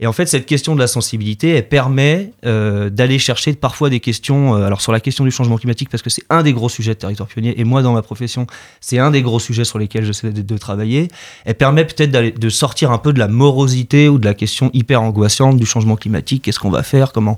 Et 0.00 0.06
en 0.06 0.12
fait, 0.12 0.26
cette 0.26 0.46
question 0.46 0.74
de 0.74 0.80
la 0.80 0.86
sensibilité, 0.86 1.50
elle 1.50 1.68
permet 1.68 2.32
euh, 2.44 2.90
d'aller 2.90 3.18
chercher 3.18 3.54
parfois 3.54 3.90
des 3.90 4.00
questions, 4.00 4.56
euh, 4.56 4.66
alors 4.66 4.80
sur 4.80 4.92
la 4.92 5.00
question 5.00 5.24
du 5.24 5.30
changement 5.30 5.56
climatique, 5.56 5.88
parce 5.88 6.02
que 6.02 6.10
c'est 6.10 6.24
un 6.30 6.42
des 6.42 6.52
gros 6.52 6.68
sujets 6.68 6.94
de 6.94 6.98
territoire 6.98 7.28
pionnier, 7.28 7.58
et 7.60 7.64
moi 7.64 7.82
dans 7.82 7.92
ma 7.92 8.02
profession, 8.02 8.46
c'est 8.80 8.98
un 8.98 9.10
des 9.10 9.22
gros 9.22 9.38
sujets 9.38 9.64
sur 9.64 9.78
lesquels 9.78 10.04
j'essaie 10.04 10.32
de, 10.32 10.42
de 10.42 10.58
travailler. 10.58 11.08
Elle 11.44 11.54
permet 11.54 11.84
peut-être 11.84 12.10
de 12.38 12.48
sortir 12.48 12.90
un 12.90 12.98
peu 12.98 13.12
de 13.12 13.18
la 13.18 13.28
morosité 13.28 14.08
ou 14.08 14.18
de 14.18 14.24
la 14.24 14.34
question 14.34 14.70
hyper 14.72 15.02
angoissante 15.02 15.56
du 15.56 15.66
changement 15.66 15.96
climatique, 15.96 16.42
qu'est-ce 16.42 16.58
qu'on 16.58 16.70
va 16.70 16.82
faire, 16.82 17.12
comment 17.12 17.36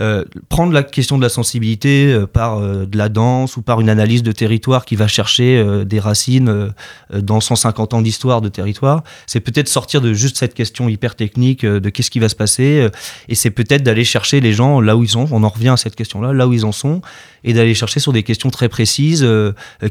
euh, 0.00 0.24
prendre 0.48 0.72
la 0.72 0.82
question 0.82 1.18
de 1.18 1.22
la 1.22 1.28
sensibilité 1.28 2.10
euh, 2.10 2.26
par 2.26 2.56
euh, 2.56 2.86
de 2.86 2.96
la 2.96 3.10
danse 3.10 3.58
ou 3.58 3.62
par 3.62 3.78
une 3.78 3.90
analyse 3.90 4.22
de 4.22 4.32
territoire 4.32 4.86
qui 4.86 4.96
va 4.96 5.06
chercher 5.06 5.42
des 5.84 6.00
racines 6.00 6.72
dans 7.12 7.40
150 7.40 7.94
ans 7.94 8.02
d'histoire 8.02 8.40
de 8.40 8.48
territoire, 8.48 9.02
c'est 9.26 9.40
peut-être 9.40 9.68
sortir 9.68 10.00
de 10.00 10.14
juste 10.14 10.38
cette 10.38 10.54
question 10.54 10.88
hyper 10.88 11.14
technique 11.14 11.64
de 11.66 11.90
qu'est-ce 11.90 12.10
qui 12.10 12.20
va 12.20 12.28
se 12.28 12.34
passer, 12.34 12.88
et 13.28 13.34
c'est 13.34 13.50
peut-être 13.50 13.82
d'aller 13.82 14.04
chercher 14.04 14.40
les 14.40 14.52
gens 14.52 14.80
là 14.80 14.96
où 14.96 15.02
ils 15.02 15.10
sont, 15.10 15.26
on 15.30 15.44
en 15.44 15.48
revient 15.48 15.68
à 15.68 15.76
cette 15.76 15.96
question-là, 15.96 16.32
là 16.32 16.46
où 16.46 16.52
ils 16.52 16.64
en 16.64 16.72
sont, 16.72 17.02
et 17.44 17.52
d'aller 17.52 17.74
chercher 17.74 18.00
sur 18.00 18.12
des 18.12 18.22
questions 18.22 18.50
très 18.50 18.68
précises 18.68 19.26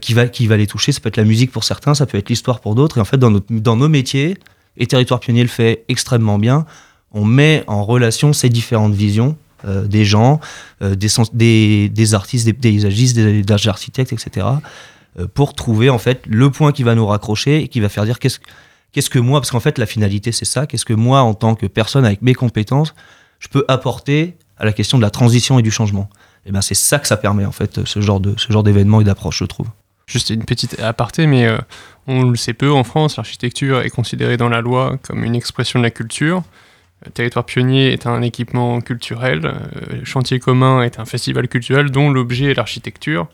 qui, 0.01 0.13
va, 0.13 0.27
qui 0.27 0.47
va 0.47 0.57
les 0.57 0.67
toucher, 0.67 0.91
ça 0.91 0.99
peut 0.99 1.09
être 1.09 1.17
la 1.17 1.25
musique 1.25 1.51
pour 1.51 1.63
certains, 1.63 1.93
ça 1.93 2.05
peut 2.05 2.17
être 2.17 2.29
l'histoire 2.29 2.59
pour 2.59 2.75
d'autres, 2.75 2.97
et 2.97 3.01
en 3.01 3.05
fait 3.05 3.17
dans, 3.17 3.31
notre, 3.31 3.47
dans 3.49 3.75
nos 3.75 3.89
métiers, 3.89 4.37
et 4.77 4.87
Territoire 4.87 5.19
Pionnier 5.19 5.43
le 5.43 5.49
fait 5.49 5.83
extrêmement 5.89 6.39
bien, 6.39 6.65
on 7.11 7.25
met 7.25 7.63
en 7.67 7.83
relation 7.83 8.33
ces 8.33 8.49
différentes 8.49 8.93
visions 8.93 9.37
euh, 9.65 9.85
des 9.85 10.05
gens, 10.05 10.39
euh, 10.81 10.95
des, 10.95 12.13
artistes, 12.13 12.45
des 12.45 12.53
paysagistes, 12.53 13.15
des, 13.15 13.67
architectes, 13.67 14.13
etc. 14.13 14.47
Euh, 15.19 15.27
pour 15.33 15.53
trouver 15.53 15.89
en 15.89 15.97
fait 15.97 16.23
le 16.25 16.49
point 16.49 16.71
qui 16.71 16.83
va 16.83 16.95
nous 16.95 17.05
raccrocher 17.05 17.61
et 17.63 17.67
qui 17.67 17.79
va 17.79 17.89
faire 17.89 18.05
dire 18.05 18.17
qu'est-ce 18.17 18.39
qu'est-ce 18.91 19.09
que 19.09 19.19
moi, 19.19 19.39
parce 19.39 19.51
qu'en 19.51 19.59
fait 19.59 19.77
la 19.77 19.85
finalité 19.85 20.31
c'est 20.31 20.45
ça, 20.45 20.65
qu'est-ce 20.65 20.85
que 20.85 20.93
moi 20.93 21.21
en 21.21 21.33
tant 21.33 21.55
que 21.55 21.65
personne 21.65 22.05
avec 22.05 22.21
mes 22.21 22.33
compétences, 22.33 22.95
je 23.39 23.47
peux 23.49 23.63
apporter 23.67 24.35
à 24.57 24.65
la 24.65 24.73
question 24.73 24.97
de 24.97 25.03
la 25.03 25.09
transition 25.09 25.59
et 25.59 25.61
du 25.61 25.71
changement. 25.71 26.09
Et 26.45 26.51
ben 26.51 26.61
c'est 26.61 26.75
ça 26.75 26.97
que 26.97 27.07
ça 27.07 27.17
permet 27.17 27.45
en 27.45 27.51
fait 27.51 27.85
ce 27.85 28.01
genre 28.01 28.19
de 28.19 28.33
ce 28.37 28.51
genre 28.51 28.63
d'événement 28.63 28.99
et 29.01 29.03
d'approche, 29.03 29.39
je 29.39 29.45
trouve. 29.45 29.67
Juste 30.07 30.29
une 30.29 30.43
petite 30.43 30.79
aparté, 30.79 31.27
mais 31.27 31.47
on 32.07 32.23
le 32.23 32.35
sait 32.35 32.53
peu 32.53 32.71
en 32.71 32.83
France, 32.83 33.17
l'architecture 33.17 33.81
est 33.81 33.89
considérée 33.89 34.37
dans 34.37 34.49
la 34.49 34.59
loi 34.59 34.97
comme 35.03 35.23
une 35.23 35.35
expression 35.35 35.79
de 35.79 35.83
la 35.83 35.91
culture. 35.91 36.43
Territoire 37.13 37.45
Pionnier 37.45 37.91
est 37.93 38.05
un 38.05 38.21
équipement 38.21 38.79
culturel, 38.79 39.41
euh, 39.45 40.01
Chantier 40.03 40.39
commun 40.39 40.83
est 40.83 40.99
un 40.99 41.05
festival 41.05 41.47
culturel 41.47 41.89
dont 41.89 42.11
l'objet 42.11 42.51
est 42.51 42.53
l'architecture, 42.53 43.27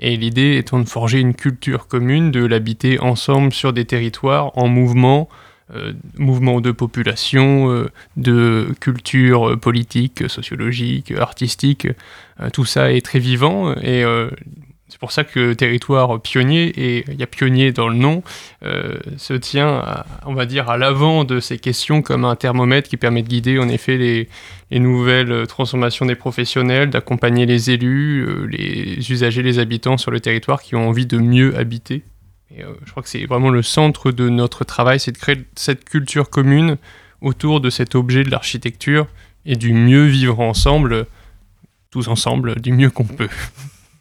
et 0.00 0.16
l'idée 0.16 0.56
étant 0.56 0.80
de 0.80 0.88
forger 0.88 1.20
une 1.20 1.34
culture 1.34 1.86
commune, 1.86 2.32
de 2.32 2.44
l'habiter 2.44 2.98
ensemble 2.98 3.52
sur 3.52 3.72
des 3.72 3.84
territoires 3.84 4.56
en 4.58 4.66
mouvement, 4.66 5.28
euh, 5.72 5.92
mouvement 6.18 6.60
de 6.60 6.72
population, 6.72 7.70
euh, 7.70 7.90
de 8.16 8.74
culture 8.80 9.58
politique, 9.60 10.28
sociologique, 10.28 11.12
artistique, 11.12 11.86
tout 12.52 12.64
ça 12.64 12.92
est 12.92 13.02
très 13.02 13.20
vivant, 13.20 13.72
et 13.76 14.04
c'est 14.92 14.98
pour 14.98 15.10
ça 15.10 15.24
que 15.24 15.54
territoire 15.54 16.20
pionnier, 16.20 16.64
et 16.66 17.04
il 17.08 17.18
y 17.18 17.22
a 17.22 17.26
pionnier 17.26 17.72
dans 17.72 17.88
le 17.88 17.94
nom, 17.94 18.22
euh, 18.62 18.98
se 19.16 19.32
tient, 19.32 20.04
on 20.26 20.34
va 20.34 20.44
dire, 20.44 20.68
à 20.68 20.76
l'avant 20.76 21.24
de 21.24 21.40
ces 21.40 21.58
questions 21.58 22.02
comme 22.02 22.26
un 22.26 22.36
thermomètre 22.36 22.90
qui 22.90 22.98
permet 22.98 23.22
de 23.22 23.28
guider 23.28 23.58
en 23.58 23.70
effet 23.70 23.96
les, 23.96 24.28
nouvelles 24.78 25.46
transformations 25.46 26.04
des 26.04 26.14
professionnels, 26.14 26.90
d'accompagner 26.90 27.46
les 27.46 27.70
élus, 27.70 28.20
euh, 28.20 28.44
les 28.44 29.10
usagers, 29.10 29.42
les 29.42 29.58
habitants 29.58 29.96
sur 29.96 30.10
le 30.10 30.20
territoire 30.20 30.60
qui 30.60 30.76
ont 30.76 30.86
envie 30.86 31.06
de 31.06 31.16
mieux 31.16 31.56
habiter. 31.56 32.02
Et, 32.54 32.62
euh, 32.62 32.66
je 32.84 32.90
crois 32.90 33.02
que 33.02 33.08
c'est 33.08 33.24
vraiment 33.24 33.48
le 33.48 33.62
centre 33.62 34.12
de 34.12 34.28
notre 34.28 34.62
travail, 34.64 35.00
c'est 35.00 35.12
de 35.12 35.18
créer 35.18 35.42
cette 35.56 35.88
culture 35.88 36.28
commune 36.28 36.76
autour 37.22 37.62
de 37.62 37.70
cet 37.70 37.94
objet 37.94 38.24
de 38.24 38.30
l'architecture 38.30 39.06
et 39.46 39.56
du 39.56 39.72
mieux 39.72 40.04
vivre 40.04 40.40
ensemble, 40.40 41.06
tous 41.90 42.08
ensemble, 42.08 42.60
du 42.60 42.72
mieux 42.72 42.90
qu'on 42.90 43.04
peut. 43.04 43.30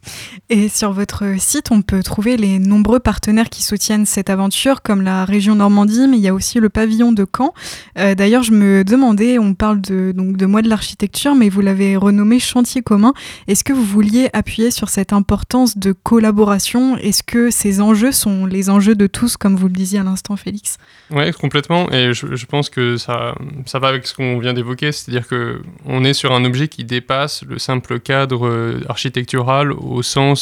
Et 0.54 0.68
sur 0.68 0.92
votre 0.92 1.24
site, 1.38 1.72
on 1.72 1.82
peut 1.82 2.04
trouver 2.04 2.36
les 2.36 2.60
nombreux 2.60 3.00
partenaires 3.00 3.50
qui 3.50 3.64
soutiennent 3.64 4.06
cette 4.06 4.30
aventure, 4.30 4.82
comme 4.82 5.02
la 5.02 5.24
région 5.24 5.56
Normandie, 5.56 6.10
mais 6.10 6.18
il 6.18 6.24
y 6.24 6.28
a 6.28 6.34
aussi 6.34 6.60
le 6.60 6.68
pavillon 6.68 7.14
de 7.14 7.26
Caen. 7.26 7.54
Euh, 7.98 8.16
d'ailleurs, 8.16 8.44
je 8.44 8.52
me 8.52 8.84
demandais, 8.84 9.40
on 9.40 9.54
parle 9.54 9.80
de, 9.80 10.12
donc 10.14 10.36
de 10.36 10.46
mois 10.46 10.62
de 10.62 10.68
l'architecture, 10.68 11.36
mais 11.36 11.48
vous 11.48 11.62
l'avez 11.62 11.96
renommé 11.96 12.38
chantier 12.38 12.82
commun. 12.82 13.14
Est-ce 13.48 13.64
que 13.64 13.72
vous 13.72 13.86
vouliez 13.86 14.28
appuyer 14.34 14.72
sur 14.72 14.90
cette 14.90 15.14
importance 15.14 15.78
de 15.78 15.94
collaboration? 15.94 16.98
Est-ce 16.98 17.24
que 17.24 17.50
ces 17.50 17.80
enjeux 17.80 18.12
sont 18.12 18.46
les 18.46 18.70
enjeux 18.70 18.96
de 18.96 19.08
tous, 19.08 19.38
comme 19.38 19.56
vous 19.56 19.68
le 19.68 19.74
disiez 19.74 20.00
à 20.00 20.04
l'instant, 20.04 20.36
Félix? 20.36 20.80
Oui, 21.12 21.32
complètement. 21.32 21.90
Et 21.94 22.12
je, 22.14 22.46
pense 22.46 22.70
que 22.70 22.98
ça, 22.98 23.36
ça 23.66 23.80
va 23.80 23.88
avec 23.88 24.06
ce 24.06 24.14
qu'on 24.14 24.38
vient 24.40 24.54
d'évoquer, 24.54 24.92
c'est-à-dire 24.92 25.30
qu'on 25.30 26.04
est 26.04 26.14
sur 26.14 26.34
un 26.34 26.44
objet 26.44 26.68
qui 26.68 26.84
dépasse 26.84 27.46
le 27.48 27.58
simple 27.58 28.02
cadre 28.02 28.48
euh, 28.48 28.82
architectural 28.90 29.72
au 29.72 30.02
sens 30.02 30.41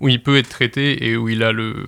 où 0.00 0.08
il 0.08 0.22
peut 0.22 0.36
être 0.36 0.48
traité 0.48 1.06
et 1.06 1.16
où 1.16 1.28
il 1.28 1.42
a 1.42 1.52
le, 1.52 1.86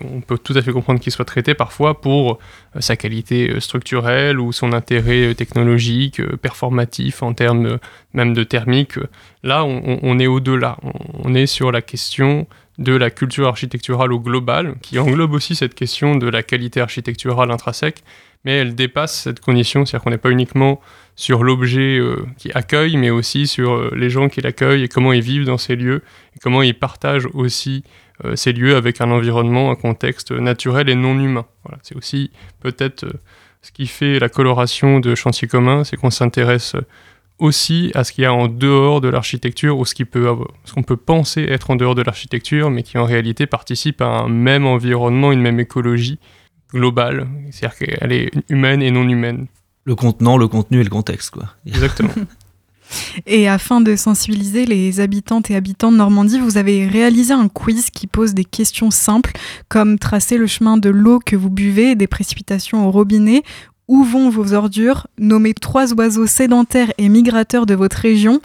on 0.00 0.20
peut 0.20 0.38
tout 0.38 0.52
à 0.56 0.62
fait 0.62 0.72
comprendre 0.72 1.00
qu'il 1.00 1.12
soit 1.12 1.24
traité 1.24 1.54
parfois 1.54 2.00
pour 2.00 2.38
euh, 2.76 2.80
sa 2.80 2.96
qualité 2.96 3.50
euh, 3.50 3.60
structurelle 3.60 4.38
ou 4.38 4.52
son 4.52 4.72
intérêt 4.72 5.28
euh, 5.28 5.34
technologique, 5.34 6.22
performatif 6.36 7.22
en 7.22 7.32
termes 7.32 7.78
même 8.12 8.34
de 8.34 8.44
thermique. 8.44 8.98
Là, 9.42 9.64
on, 9.64 10.18
est 10.18 10.26
au-delà. 10.26 10.76
On, 11.24 11.34
est 11.34 11.46
sur 11.46 11.72
la 11.72 11.80
question 11.80 12.46
de 12.80 12.96
la 12.96 13.10
culture 13.10 13.46
architecturale 13.46 14.12
au 14.12 14.18
global, 14.18 14.74
qui 14.82 14.98
englobe 14.98 15.32
aussi 15.32 15.54
cette 15.54 15.74
question 15.74 16.16
de 16.16 16.26
la 16.28 16.42
qualité 16.42 16.80
architecturale 16.80 17.52
intrinsèque, 17.52 18.02
mais 18.44 18.56
elle 18.56 18.74
dépasse 18.74 19.22
cette 19.22 19.40
condition, 19.40 19.84
c'est-à-dire 19.84 20.02
qu'on 20.02 20.10
n'est 20.10 20.18
pas 20.18 20.30
uniquement 20.30 20.80
sur 21.14 21.44
l'objet 21.44 22.00
qui 22.38 22.50
accueille, 22.52 22.96
mais 22.96 23.10
aussi 23.10 23.46
sur 23.46 23.94
les 23.94 24.08
gens 24.08 24.30
qui 24.30 24.40
l'accueillent 24.40 24.84
et 24.84 24.88
comment 24.88 25.12
ils 25.12 25.20
vivent 25.20 25.44
dans 25.44 25.58
ces 25.58 25.76
lieux, 25.76 26.02
et 26.34 26.38
comment 26.40 26.62
ils 26.62 26.78
partagent 26.78 27.28
aussi 27.34 27.84
ces 28.34 28.54
lieux 28.54 28.76
avec 28.76 29.02
un 29.02 29.10
environnement, 29.10 29.70
un 29.70 29.74
contexte 29.74 30.32
naturel 30.32 30.88
et 30.88 30.94
non 30.94 31.18
humain. 31.18 31.44
Voilà, 31.64 31.78
c'est 31.82 31.96
aussi 31.96 32.30
peut-être 32.60 33.04
ce 33.60 33.72
qui 33.72 33.86
fait 33.86 34.18
la 34.18 34.30
coloration 34.30 35.00
de 35.00 35.14
chantier 35.14 35.46
commun, 35.46 35.84
c'est 35.84 35.98
qu'on 35.98 36.10
s'intéresse 36.10 36.76
aussi 37.40 37.90
à 37.94 38.04
ce 38.04 38.12
qu'il 38.12 38.22
y 38.22 38.26
a 38.26 38.32
en 38.32 38.46
dehors 38.46 39.00
de 39.00 39.08
l'architecture 39.08 39.78
ou 39.78 39.84
ce 39.84 39.94
qu'on 39.94 40.04
peut, 40.04 40.28
ce 40.64 40.72
qu'on 40.72 40.82
peut 40.82 40.96
penser 40.96 41.42
être 41.42 41.70
en 41.70 41.76
dehors 41.76 41.94
de 41.94 42.02
l'architecture, 42.02 42.70
mais 42.70 42.82
qui 42.82 42.98
en 42.98 43.04
réalité 43.04 43.46
participe 43.46 44.00
à 44.00 44.06
un 44.06 44.28
même 44.28 44.66
environnement, 44.66 45.32
une 45.32 45.40
même 45.40 45.58
écologie 45.58 46.18
globale, 46.72 47.26
c'est-à-dire 47.50 47.78
qu'elle 47.78 48.12
est 48.12 48.30
humaine 48.48 48.82
et 48.82 48.90
non 48.90 49.08
humaine. 49.08 49.46
Le 49.84 49.96
contenant, 49.96 50.36
le 50.36 50.46
contenu 50.46 50.80
et 50.80 50.84
le 50.84 50.90
contexte, 50.90 51.30
quoi. 51.30 51.54
Exactement. 51.66 52.12
Et 53.26 53.48
afin 53.48 53.80
de 53.80 53.96
sensibiliser 53.96 54.66
les 54.66 55.00
habitantes 55.00 55.50
et 55.50 55.56
habitants 55.56 55.92
de 55.92 55.96
Normandie, 55.96 56.40
vous 56.40 56.56
avez 56.56 56.86
réalisé 56.86 57.32
un 57.32 57.48
quiz 57.48 57.90
qui 57.90 58.06
pose 58.06 58.34
des 58.34 58.44
questions 58.44 58.90
simples 58.90 59.32
comme 59.68 59.98
tracer 59.98 60.36
le 60.36 60.46
chemin 60.46 60.76
de 60.76 60.90
l'eau 60.90 61.20
que 61.24 61.36
vous 61.36 61.50
buvez, 61.50 61.94
des 61.94 62.06
précipitations 62.06 62.86
au 62.86 62.90
robinet 62.90 63.42
où 63.90 64.04
vont 64.04 64.30
vos 64.30 64.54
ordures 64.54 65.08
Nommez 65.18 65.52
trois 65.52 65.92
oiseaux 65.92 66.26
sédentaires 66.26 66.92
et 66.96 67.08
migrateurs 67.08 67.66
de 67.66 67.74
votre 67.74 67.96
région. 67.96 68.40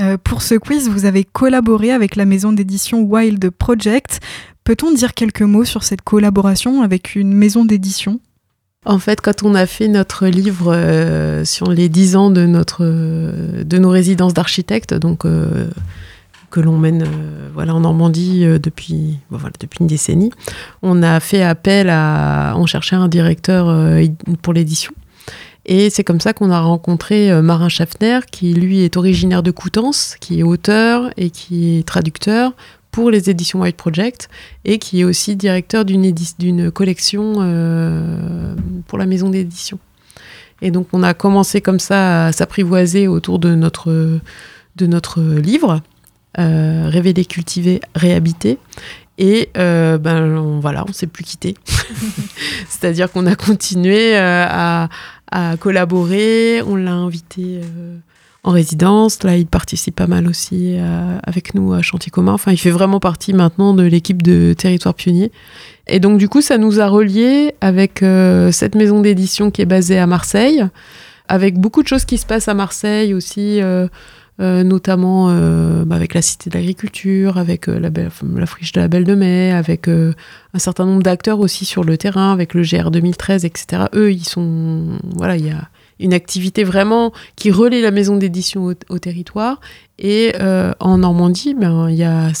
Euh, 0.00 0.16
pour 0.22 0.40
ce 0.40 0.54
quiz, 0.54 0.88
vous 0.88 1.04
avez 1.04 1.24
collaboré 1.24 1.90
avec 1.90 2.14
la 2.14 2.24
maison 2.24 2.52
d'édition 2.52 3.02
Wild 3.02 3.50
Project. 3.50 4.20
Peut-on 4.62 4.92
dire 4.92 5.12
quelques 5.12 5.42
mots 5.42 5.64
sur 5.64 5.82
cette 5.82 6.02
collaboration 6.02 6.82
avec 6.82 7.16
une 7.16 7.34
maison 7.34 7.64
d'édition? 7.64 8.20
En 8.86 9.00
fait, 9.00 9.20
quand 9.20 9.42
on 9.42 9.56
a 9.56 9.66
fait 9.66 9.88
notre 9.88 10.28
livre 10.28 10.72
euh, 10.72 11.44
sur 11.44 11.72
les 11.72 11.88
dix 11.88 12.14
ans 12.14 12.30
de, 12.30 12.46
notre, 12.46 12.84
de 12.84 13.78
nos 13.78 13.90
résidences 13.90 14.34
d'architectes, 14.34 14.94
donc 14.94 15.24
euh, 15.24 15.68
que 16.54 16.60
l'on 16.60 16.78
mène 16.78 17.04
voilà, 17.52 17.74
en 17.74 17.80
Normandie 17.80 18.44
depuis, 18.62 19.18
voilà, 19.28 19.50
depuis 19.58 19.78
une 19.80 19.88
décennie, 19.88 20.30
on 20.82 21.02
a 21.02 21.18
fait 21.18 21.42
appel 21.42 21.90
à. 21.90 22.54
On 22.56 22.66
cherchait 22.66 22.94
un 22.94 23.08
directeur 23.08 23.66
pour 24.42 24.52
l'édition. 24.52 24.92
Et 25.66 25.88
c'est 25.90 26.04
comme 26.04 26.20
ça 26.20 26.32
qu'on 26.32 26.50
a 26.50 26.60
rencontré 26.60 27.30
euh, 27.30 27.40
Marin 27.40 27.68
Schaffner, 27.68 28.20
qui 28.30 28.52
lui 28.52 28.82
est 28.82 28.96
originaire 28.96 29.42
de 29.42 29.50
Coutances, 29.50 30.16
qui 30.20 30.40
est 30.40 30.42
auteur 30.42 31.10
et 31.16 31.30
qui 31.30 31.78
est 31.78 31.86
traducteur 31.86 32.52
pour 32.90 33.10
les 33.10 33.30
éditions 33.30 33.60
White 33.62 33.76
Project, 33.76 34.28
et 34.64 34.78
qui 34.78 35.00
est 35.00 35.04
aussi 35.04 35.34
directeur 35.34 35.84
d'une 35.84 36.70
collection 36.70 37.36
euh, 37.38 38.54
pour 38.86 38.98
la 38.98 39.06
maison 39.06 39.30
d'édition. 39.30 39.78
Et 40.62 40.70
donc 40.70 40.88
on 40.92 41.02
a 41.02 41.12
commencé 41.12 41.60
comme 41.60 41.80
ça 41.80 42.26
à 42.26 42.32
s'apprivoiser 42.32 43.08
autour 43.08 43.40
de 43.40 43.54
notre, 43.56 44.20
de 44.76 44.86
notre 44.86 45.20
livre, 45.20 45.80
euh, 46.38 46.88
Révéler, 46.88 47.24
cultiver, 47.24 47.80
réhabiter. 47.94 48.58
Et 49.16 49.50
euh, 49.56 49.96
ben 49.96 50.36
on, 50.36 50.58
voilà, 50.58 50.84
on 50.88 50.92
s'est 50.92 51.06
plus 51.06 51.24
quitté. 51.24 51.54
C'est-à-dire 52.68 53.12
qu'on 53.12 53.26
a 53.26 53.36
continué 53.36 54.16
à, 54.16 54.88
à 55.34 55.56
collaborer. 55.56 56.62
On 56.62 56.76
l'a 56.76 56.92
invité 56.92 57.60
euh, 57.62 57.96
en 58.44 58.52
résidence. 58.52 59.22
Là, 59.24 59.36
il 59.36 59.46
participe 59.46 59.96
pas 59.96 60.06
mal 60.06 60.28
aussi 60.28 60.76
euh, 60.78 61.18
avec 61.24 61.54
nous 61.54 61.72
à 61.72 61.82
Chantier 61.82 62.10
commun. 62.10 62.32
Enfin, 62.32 62.52
il 62.52 62.56
fait 62.56 62.70
vraiment 62.70 63.00
partie 63.00 63.32
maintenant 63.32 63.74
de 63.74 63.82
l'équipe 63.82 64.22
de 64.22 64.54
Territoire 64.56 64.94
Pionnier. 64.94 65.32
Et 65.86 65.98
donc, 65.98 66.18
du 66.18 66.28
coup, 66.28 66.40
ça 66.40 66.56
nous 66.56 66.80
a 66.80 66.86
reliés 66.86 67.54
avec 67.60 68.02
euh, 68.02 68.52
cette 68.52 68.74
maison 68.76 69.00
d'édition 69.00 69.50
qui 69.50 69.60
est 69.60 69.66
basée 69.66 69.98
à 69.98 70.06
Marseille, 70.06 70.64
avec 71.28 71.58
beaucoup 71.58 71.82
de 71.82 71.88
choses 71.88 72.04
qui 72.04 72.16
se 72.16 72.26
passent 72.26 72.48
à 72.48 72.54
Marseille 72.54 73.12
aussi. 73.12 73.60
Euh, 74.40 74.64
notamment 74.64 75.28
euh, 75.30 75.84
bah, 75.84 75.94
avec 75.94 76.12
la 76.12 76.20
Cité 76.20 76.50
de 76.50 76.56
l'Agriculture, 76.56 77.38
avec 77.38 77.68
euh, 77.68 77.78
la, 77.78 78.46
friche 78.46 78.72
de 78.72 78.80
la 78.80 78.88
Belle 78.88 79.04
de 79.04 79.14
Mai, 79.14 79.52
avec 79.52 79.86
un 79.86 80.58
certain 80.58 80.86
nombre 80.86 81.04
d'acteurs 81.04 81.38
aussi 81.38 81.64
sur 81.64 81.84
le 81.84 81.96
terrain, 81.96 82.32
avec 82.32 82.52
le 82.52 82.62
GR 82.62 82.90
2013, 82.90 83.44
etc. 83.44 83.84
Eux, 83.94 84.12
ils 84.12 84.24
sont. 84.24 84.98
Voilà, 85.14 85.36
il 85.36 85.46
y 85.46 85.50
a 85.50 85.68
une 86.00 86.12
activité 86.12 86.64
vraiment 86.64 87.12
qui 87.36 87.52
relie 87.52 87.80
la 87.80 87.92
maison 87.92 88.16
d'édition 88.16 88.74
au, 88.88 88.98
territoire. 88.98 89.60
Et 90.00 90.32
en 90.80 90.98
Normandie, 90.98 91.54
ben, 91.54 91.88
il 91.88 91.94
y 91.94 92.02
a 92.02 92.32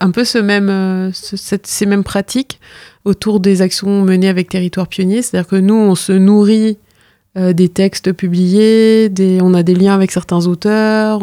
un 0.00 0.10
peu 0.10 0.24
ce 0.24 0.38
même, 0.38 1.12
ces 1.12 1.86
mêmes 1.86 2.04
pratiques 2.04 2.58
autour 3.04 3.40
des 3.40 3.60
actions 3.60 4.00
menées 4.00 4.28
avec 4.30 4.48
Territoire 4.48 4.88
Pionnier. 4.88 5.20
C'est-à-dire 5.20 5.48
que 5.48 5.56
nous, 5.56 5.74
on 5.74 5.94
se 5.94 6.12
nourrit 6.12 6.78
euh, 7.36 7.52
des 7.52 7.68
textes 7.68 8.12
publiés, 8.12 9.10
on 9.42 9.52
a 9.52 9.62
des 9.62 9.74
liens 9.74 9.94
avec 9.94 10.10
certains 10.10 10.46
auteurs, 10.46 11.20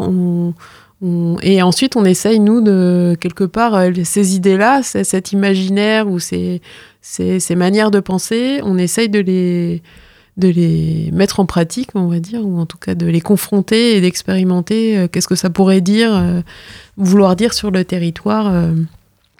et 1.41 1.61
ensuite 1.61 1.95
on 1.95 2.05
essaye, 2.05 2.39
nous, 2.39 2.61
de 2.61 3.17
quelque 3.19 3.43
part, 3.43 3.73
euh, 3.75 3.91
ces 4.03 4.35
idées-là, 4.35 4.83
cet 4.83 5.31
imaginaire 5.31 6.07
ou 6.07 6.19
ces, 6.19 6.61
ces, 7.01 7.39
ces, 7.39 7.55
manières 7.55 7.89
de 7.89 7.99
penser, 7.99 8.61
on 8.63 8.77
essaye 8.77 9.09
de 9.09 9.19
les, 9.19 9.81
de 10.37 10.49
les 10.49 11.09
mettre 11.11 11.39
en 11.39 11.45
pratique, 11.45 11.89
on 11.95 12.07
va 12.07 12.19
dire, 12.19 12.45
ou 12.45 12.59
en 12.59 12.67
tout 12.67 12.77
cas 12.77 12.93
de 12.93 13.07
les 13.07 13.21
confronter 13.21 13.97
et 13.97 14.01
d'expérimenter 14.01 14.97
euh, 14.97 15.07
qu'est-ce 15.07 15.27
que 15.27 15.35
ça 15.35 15.49
pourrait 15.49 15.81
dire, 15.81 16.43
vouloir 16.95 17.35
dire 17.35 17.53
sur 17.53 17.71
le 17.71 17.83
territoire 17.83 18.53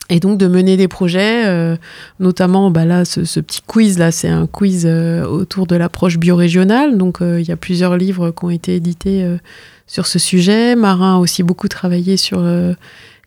et 0.10 0.20
donc 0.20 0.38
de 0.38 0.48
mener 0.48 0.76
des 0.76 0.88
projets, 0.88 1.46
euh, 1.46 1.78
notamment 2.20 2.72
bah 2.72 2.86
là, 2.86 3.06
ce, 3.06 3.40
petit 3.40 3.62
quiz 3.66 3.98
là, 3.98 4.12
c'est 4.12 4.28
un 4.28 4.48
quiz 4.48 4.86
euh, 4.86 5.26
autour 5.26 5.66
de 5.66 5.76
l'approche 5.76 6.18
biorégionale. 6.18 6.98
Donc 6.98 7.22
euh, 7.22 7.40
il 7.40 7.48
y 7.48 7.52
a 7.52 7.58
plusieurs 7.58 7.96
livres 7.96 8.32
qui 8.32 8.46
ont 8.46 8.50
été 8.50 8.76
édités 8.76 9.26
sur 9.88 10.06
ce 10.06 10.20
sujet. 10.20 10.76
Marin 10.76 11.16
a 11.16 11.18
aussi 11.20 11.44
beaucoup 11.44 11.68
travaillé 11.68 12.18
sur 12.18 12.44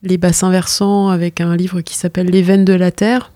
les 0.02 0.18
bassins 0.18 0.50
versants 0.50 1.08
avec 1.08 1.40
un 1.40 1.56
livre 1.56 1.80
qui 1.80 1.94
s'appelle 1.94 2.26
Les 2.26 2.42
veines 2.42 2.64
de 2.64 2.74
la 2.74 2.90
terre. 2.90 3.32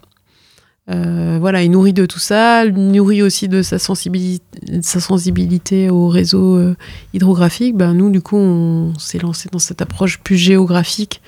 voilà, 0.86 1.62
il 1.62 1.70
nourrit 1.70 1.94
de 1.94 2.04
tout 2.04 2.18
ça, 2.18 2.66
il 2.66 2.74
nourrit 2.74 3.22
aussi 3.22 3.48
de 3.48 3.62
sa 3.62 3.78
sensibilité, 3.78 4.44
sa 4.82 5.00
sensibilité 5.00 5.88
au 5.88 6.08
réseau 6.08 6.74
hydrographique. 7.14 7.74
Ben, 7.74 7.94
nous, 7.94 8.10
du 8.10 8.20
coup, 8.20 8.36
on 8.36 8.92
s'est 8.98 9.18
lancé 9.18 9.48
dans 9.50 9.58
cette 9.58 9.80
approche 9.80 10.18
plus 10.18 10.36
géographique 10.36 11.22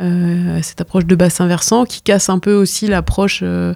euh, 0.00 0.58
cette 0.60 0.80
approche 0.80 1.06
de 1.06 1.14
bassin 1.14 1.46
versant 1.46 1.84
qui 1.84 2.02
casse 2.02 2.28
un 2.28 2.40
peu 2.40 2.52
aussi 2.52 2.88
l'approche 2.88 3.42
euh, 3.44 3.74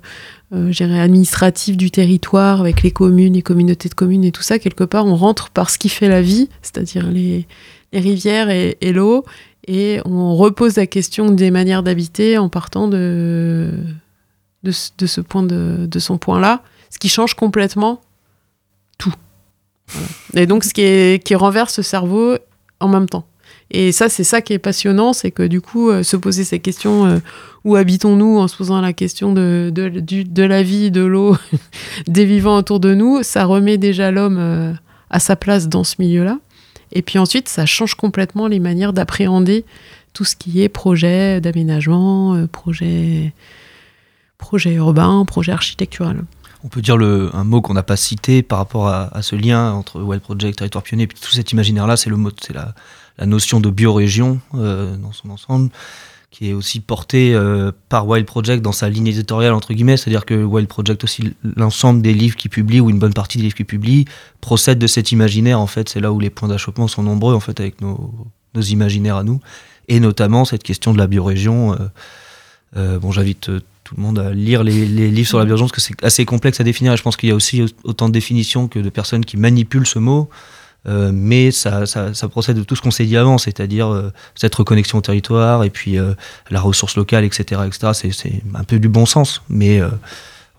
euh 0.52 0.72
administrative 0.80 1.76
du 1.76 1.92
territoire 1.92 2.60
avec 2.60 2.82
les 2.82 2.90
communes, 2.90 3.34
les 3.34 3.42
communautés 3.42 3.88
de 3.88 3.94
communes 3.94 4.24
et 4.24 4.32
tout 4.32 4.42
ça. 4.42 4.58
Quelque 4.58 4.82
part, 4.82 5.06
on 5.06 5.14
rentre 5.14 5.50
par 5.50 5.70
ce 5.70 5.78
qui 5.78 5.88
fait 5.88 6.08
la 6.08 6.20
vie, 6.20 6.48
c'est-à-dire 6.60 7.08
les, 7.08 7.46
rivières 7.92 8.50
et, 8.50 8.76
l'eau, 8.92 9.24
et 9.66 10.00
on 10.04 10.34
repose 10.34 10.76
la 10.76 10.86
question 10.86 11.30
des 11.30 11.50
manières 11.50 11.82
d'habiter 11.82 12.36
en 12.36 12.48
partant 12.48 12.88
de, 12.88 13.70
ce 14.64 14.92
son 15.98 16.18
point-là, 16.18 16.62
ce 16.90 16.98
qui 16.98 17.08
change 17.08 17.34
complètement 17.34 18.00
tout. 18.98 19.14
Et 20.34 20.46
donc, 20.46 20.64
ce 20.64 20.74
qui, 20.74 21.20
qui 21.20 21.34
renverse 21.34 21.74
ce 21.74 21.82
cerveau 21.82 22.36
en 22.80 22.88
même 22.88 23.08
temps. 23.08 23.24
Et 23.70 23.92
ça, 23.92 24.08
c'est 24.08 24.24
ça 24.24 24.40
qui 24.40 24.54
est 24.54 24.58
passionnant, 24.58 25.12
c'est 25.12 25.30
que 25.30 25.42
du 25.42 25.60
coup, 25.60 25.90
euh, 25.90 26.02
se 26.02 26.16
poser 26.16 26.44
ces 26.44 26.58
questions, 26.58 27.06
euh, 27.06 27.18
où 27.64 27.76
habitons-nous 27.76 28.38
en 28.38 28.48
se 28.48 28.56
posant 28.56 28.80
la 28.80 28.94
question 28.94 29.32
de, 29.32 29.70
de, 29.74 30.42
la 30.42 30.62
vie, 30.62 30.90
de 30.90 31.02
l'eau, 31.02 31.36
des 32.06 32.24
vivants 32.24 32.56
autour 32.56 32.80
de 32.80 32.94
nous, 32.94 33.22
ça 33.22 33.44
remet 33.44 33.76
déjà 33.76 34.10
l'homme 34.10 34.38
euh, 34.38 34.72
à 35.10 35.20
sa 35.20 35.36
place 35.36 35.68
dans 35.68 35.84
ce 35.84 35.96
milieu-là. 35.98 36.38
Et 36.92 37.02
puis 37.02 37.18
ensuite, 37.18 37.48
ça 37.50 37.66
change 37.66 37.94
complètement 37.94 38.46
les 38.46 38.60
manières 38.60 38.94
d'appréhender 38.94 39.66
tout 40.14 40.24
ce 40.24 40.34
qui 40.34 40.62
est 40.62 40.70
projet 40.70 41.38
d'aménagement, 41.42 42.46
projet, 42.50 43.34
projet 44.38 44.72
urbain, 44.72 45.24
projet 45.26 45.52
architectural 45.52 46.24
on 46.64 46.68
peut 46.68 46.80
dire 46.80 46.96
le, 46.96 47.30
un 47.34 47.44
mot 47.44 47.60
qu'on 47.60 47.74
n'a 47.74 47.84
pas 47.84 47.96
cité 47.96 48.42
par 48.42 48.58
rapport 48.58 48.88
à, 48.88 49.16
à, 49.16 49.22
ce 49.22 49.36
lien 49.36 49.70
entre 49.72 50.00
Wild 50.00 50.20
Project, 50.20 50.58
Territoire 50.58 50.82
Pionnier, 50.82 51.04
et 51.04 51.06
puis 51.06 51.16
tout 51.16 51.30
cet 51.30 51.52
imaginaire-là, 51.52 51.96
c'est 51.96 52.10
le 52.10 52.16
mot, 52.16 52.30
c'est 52.40 52.52
la, 52.52 52.74
la 53.18 53.26
notion 53.26 53.60
de 53.60 53.70
biorégion 53.70 54.40
euh, 54.54 54.96
dans 54.96 55.12
son 55.12 55.30
ensemble, 55.30 55.70
qui 56.30 56.50
est 56.50 56.52
aussi 56.52 56.80
portée 56.80 57.34
euh, 57.34 57.72
par 57.88 58.06
Wild 58.06 58.26
Project 58.26 58.62
dans 58.62 58.72
sa 58.72 58.88
ligne 58.88 59.06
éditoriale, 59.06 59.54
entre 59.54 59.72
guillemets, 59.72 59.96
c'est-à-dire 59.96 60.24
que 60.24 60.34
Wild 60.34 60.68
Project 60.68 61.02
aussi, 61.04 61.34
l'ensemble 61.56 62.02
des 62.02 62.14
livres 62.14 62.36
qu'il 62.36 62.50
publie, 62.50 62.80
ou 62.80 62.90
une 62.90 62.98
bonne 62.98 63.14
partie 63.14 63.38
des 63.38 63.44
livres 63.44 63.56
qu'il 63.56 63.66
publie, 63.66 64.04
procède 64.40 64.78
de 64.78 64.86
cet 64.86 65.10
imaginaire, 65.10 65.58
en 65.58 65.66
fait, 65.66 65.88
c'est 65.88 66.00
là 66.00 66.12
où 66.12 66.20
les 66.20 66.30
points 66.30 66.48
d'achoppement 66.48 66.86
sont 66.86 67.02
nombreux, 67.02 67.34
en 67.34 67.40
fait, 67.40 67.58
avec 67.60 67.80
nos, 67.80 68.12
nos 68.54 68.62
imaginaires 68.62 69.16
à 69.16 69.24
nous, 69.24 69.40
et 69.88 70.00
notamment 70.00 70.44
cette 70.44 70.62
question 70.62 70.92
de 70.92 70.98
la 70.98 71.06
biorégion. 71.06 71.76
Euh, 72.76 72.98
bon, 72.98 73.10
j'invite 73.10 73.50
tout 73.84 73.94
le 73.96 74.02
monde 74.02 74.18
à 74.18 74.30
lire 74.32 74.62
les, 74.62 74.84
les 74.86 75.10
livres 75.10 75.28
sur 75.28 75.38
la 75.38 75.46
biorégion, 75.46 75.66
parce 75.66 75.72
que 75.72 75.80
c'est 75.80 76.04
assez 76.04 76.24
complexe 76.26 76.60
à 76.60 76.64
définir, 76.64 76.92
et 76.92 76.96
je 76.96 77.02
pense 77.02 77.16
qu'il 77.16 77.30
y 77.30 77.32
a 77.32 77.34
aussi 77.34 77.64
autant 77.84 78.08
de 78.08 78.12
définitions 78.12 78.68
que 78.68 78.78
de 78.78 78.90
personnes 78.90 79.24
qui 79.24 79.38
manipulent 79.38 79.86
ce 79.86 79.98
mot. 79.98 80.28
Euh, 80.86 81.10
mais 81.12 81.50
ça, 81.50 81.84
procède 82.30 82.56
de 82.56 82.62
tout 82.62 82.76
ce 82.76 82.82
qu'on 82.82 82.90
s'est 82.90 83.04
dit 83.04 83.16
avant, 83.16 83.38
c'est-à-dire 83.38 83.88
euh, 83.88 84.12
cette 84.34 84.54
reconnexion 84.54 84.98
au 84.98 85.00
territoire 85.00 85.64
et 85.64 85.70
puis 85.70 85.98
euh, 85.98 86.14
la 86.50 86.60
ressource 86.60 86.96
locale, 86.96 87.24
etc. 87.24 87.62
etc. 87.66 88.10
C'est 88.12 88.42
un 88.54 88.64
peu 88.64 88.78
du 88.78 88.88
bon 88.88 89.06
sens, 89.06 89.42
mais 89.48 89.80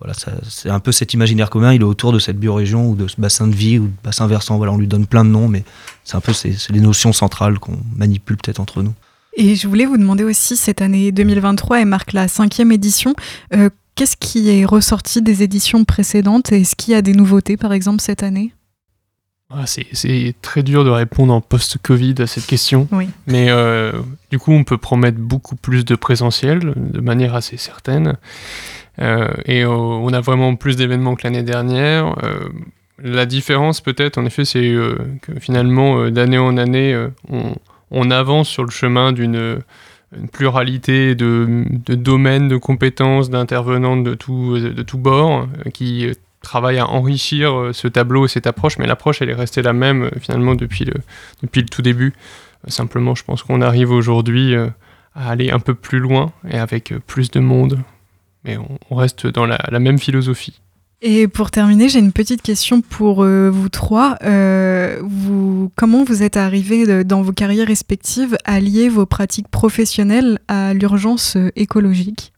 voilà, 0.00 0.14
c'est 0.48 0.70
un 0.70 0.80
peu 0.80 0.92
cet 0.92 1.12
imaginaire 1.14 1.50
commun, 1.50 1.72
il 1.72 1.82
est 1.82 1.84
autour 1.84 2.12
de 2.12 2.18
cette 2.18 2.38
biorégion 2.38 2.88
ou 2.88 2.96
de 2.96 3.08
ce 3.08 3.20
bassin 3.20 3.46
de 3.46 3.54
vie 3.54 3.78
ou 3.78 3.86
de 3.86 3.92
bassin 4.02 4.26
versant. 4.26 4.56
Voilà, 4.56 4.72
on 4.72 4.78
lui 4.78 4.86
donne 4.86 5.06
plein 5.06 5.24
de 5.24 5.30
noms, 5.30 5.48
mais 5.48 5.64
c'est 6.04 6.16
un 6.16 6.20
peu 6.20 6.32
les 6.70 6.80
notions 6.80 7.12
centrales 7.12 7.58
qu'on 7.58 7.78
manipule 7.96 8.36
peut-être 8.36 8.60
entre 8.60 8.82
nous. 8.82 8.94
Et 9.36 9.54
je 9.54 9.68
voulais 9.68 9.86
vous 9.86 9.96
demander 9.96 10.24
aussi, 10.24 10.56
cette 10.56 10.82
année 10.82 11.12
2023, 11.12 11.80
elle 11.80 11.86
marque 11.86 12.12
la 12.12 12.28
cinquième 12.28 12.72
édition. 12.72 13.14
Qu'est-ce 13.94 14.16
qui 14.16 14.48
est 14.48 14.64
ressorti 14.64 15.20
des 15.20 15.42
éditions 15.42 15.84
précédentes 15.84 16.52
est-ce 16.52 16.74
qu'il 16.74 16.92
y 16.92 16.96
a 16.96 17.02
des 17.02 17.12
nouveautés, 17.12 17.56
par 17.56 17.72
exemple, 17.72 18.00
cette 18.00 18.22
année? 18.22 18.54
Ah, 19.50 19.64
c'est 19.66 20.34
très 20.42 20.62
dur 20.62 20.84
de 20.84 20.90
répondre 20.90 21.32
en 21.32 21.40
post-Covid 21.40 22.14
à 22.18 22.26
cette 22.26 22.46
question. 22.46 22.88
Oui. 22.92 23.08
Mais 23.26 23.46
euh, 23.50 23.92
du 24.30 24.38
coup, 24.38 24.52
on 24.52 24.64
peut 24.64 24.78
promettre 24.78 25.18
beaucoup 25.18 25.56
plus 25.56 25.84
de 25.84 25.94
présentiel 25.96 26.72
de 26.76 27.00
manière 27.00 27.34
assez 27.34 27.56
certaine. 27.56 28.16
Euh, 29.00 29.28
et 29.46 29.64
on 29.64 30.08
a 30.08 30.20
vraiment 30.20 30.54
plus 30.56 30.76
d'événements 30.76 31.14
que 31.14 31.22
l'année 31.24 31.42
dernière. 31.42 32.14
la 33.02 33.26
différence, 33.26 33.80
peut-être, 33.80 34.18
en 34.18 34.26
effet, 34.26 34.44
c'est 34.44 34.74
que 35.22 35.40
finalement, 35.40 36.10
d'année 36.10 36.38
en 36.38 36.56
année, 36.56 37.08
on, 37.28 37.54
on 37.90 38.10
avance 38.10 38.48
sur 38.48 38.64
le 38.64 38.70
chemin 38.70 39.12
d'une 39.12 39.60
pluralité 40.32 41.14
de, 41.14 41.64
domaines, 41.88 42.48
de 42.48 42.56
compétences, 42.56 43.30
d'intervenants 43.30 43.96
de 43.96 44.14
tout, 44.14 44.58
de 44.58 44.82
tout 44.82 44.98
bord 44.98 45.46
euh, 45.66 45.70
qui 45.70 46.08
travaillent 46.42 46.78
à 46.78 46.88
enrichir 46.88 47.54
euh, 47.54 47.72
ce 47.72 47.88
tableau 47.88 48.26
et 48.26 48.28
cette 48.28 48.46
approche, 48.46 48.78
mais 48.78 48.86
l'approche 48.86 49.22
elle 49.22 49.30
est 49.30 49.34
restée 49.34 49.62
la 49.62 49.72
même 49.72 50.04
euh, 50.04 50.10
finalement 50.20 50.54
depuis 50.54 50.84
le, 50.84 50.94
depuis 51.42 51.62
le 51.62 51.68
tout 51.68 51.82
début. 51.82 52.12
Simplement, 52.68 53.14
je 53.14 53.24
pense 53.24 53.42
qu'on 53.42 53.62
arrive 53.62 53.90
aujourd'hui 53.90 54.54
à 54.54 55.30
aller 55.30 55.50
un 55.50 55.60
peu 55.60 55.72
plus 55.72 55.98
loin 55.98 56.30
et 56.46 56.58
avec 56.58 56.92
plus 57.06 57.30
de 57.30 57.40
monde, 57.40 57.78
mais 58.44 58.58
on, 58.90 58.94
reste 58.94 59.26
dans 59.26 59.46
la 59.46 59.78
même 59.78 59.98
philosophie. 59.98 60.60
Et 61.02 61.28
pour 61.28 61.50
terminer, 61.50 61.88
j'ai 61.88 61.98
une 61.98 62.12
petite 62.12 62.42
question 62.42 62.82
pour 62.82 63.24
euh, 63.24 63.48
vous 63.48 63.70
trois. 63.70 64.18
Euh, 64.22 65.00
vous, 65.02 65.70
comment 65.74 66.04
vous 66.04 66.22
êtes 66.22 66.36
arrivés 66.36 67.04
dans 67.04 67.22
vos 67.22 67.32
carrières 67.32 67.68
respectives 67.68 68.36
à 68.44 68.60
lier 68.60 68.90
vos 68.90 69.06
pratiques 69.06 69.48
professionnelles 69.48 70.38
à 70.46 70.74
l'urgence 70.74 71.36
euh, 71.36 71.50
écologique? 71.56 72.34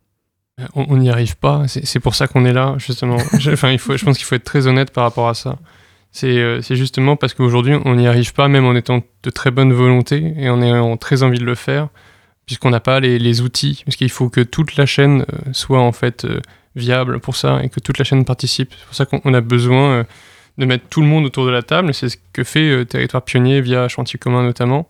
On 0.75 0.97
n'y 0.97 1.11
arrive 1.11 1.37
pas. 1.37 1.65
C'est 1.67 2.01
pour 2.01 2.15
ça 2.15 2.27
qu'on 2.27 2.45
est 2.45 2.53
là, 2.53 2.75
justement. 2.79 3.19
je, 3.39 3.51
enfin, 3.51 3.71
il 3.71 3.79
faut, 3.79 3.97
je 3.97 4.05
pense 4.05 4.17
qu'il 4.17 4.27
faut 4.27 4.35
être 4.35 4.45
très 4.45 4.67
honnête 4.67 4.93
par 4.93 5.05
rapport 5.05 5.29
à 5.29 5.35
ça. 5.35 5.59
C'est 6.11 6.77
justement 6.77 7.17
parce 7.17 7.33
qu'aujourd'hui, 7.33 7.75
on 7.85 7.95
n'y 7.95 8.07
arrive 8.07 8.35
pas, 8.35 8.49
même 8.49 8.67
en 8.67 8.75
étant 8.75 9.03
de 9.23 9.31
très 9.31 9.51
bonne 9.51 9.73
volonté 9.73 10.35
et 10.37 10.51
en 10.51 10.61
ayant 10.61 10.97
très 10.99 11.23
envie 11.23 11.39
de 11.39 11.45
le 11.45 11.55
faire, 11.55 11.89
puisqu'on 12.45 12.71
n'a 12.71 12.81
pas 12.81 13.01
les, 13.01 13.19
les, 13.19 13.41
outils. 13.41 13.83
Parce 13.87 13.97
qu'il 13.97 14.11
faut 14.11 14.29
que 14.29 14.43
toute 14.43 14.77
la 14.77 14.85
chaîne 14.85 15.25
soit 15.53 15.81
en 15.81 15.93
fait 15.93 16.27
viable 16.77 17.21
pour 17.21 17.37
ça 17.37 17.61
et 17.63 17.69
que 17.69 17.81
toute 17.81 17.99
la 17.99 18.05
chaîne 18.05 18.25
participe. 18.25 18.75
C'est 18.79 18.87
pour 18.87 18.95
ça 18.95 19.07
qu'on 19.07 19.35
a 19.35 19.41
besoin 19.41 19.91
euh, 19.91 20.05
de 20.59 20.67
mettre 20.67 20.85
tout 20.89 21.01
le 21.01 21.07
monde 21.07 21.25
autour 21.25 21.47
de 21.47 21.51
la 21.51 21.63
table. 21.63 21.93
C'est 21.95 22.09
ce 22.09 22.17
que 22.33 22.45
fait 22.45 22.71
euh, 22.71 22.85
Territoire 22.85 23.25
Pionnier 23.25 23.61
via 23.61 23.89
Chantier 23.89 24.19
Commun 24.19 24.43
notamment, 24.43 24.89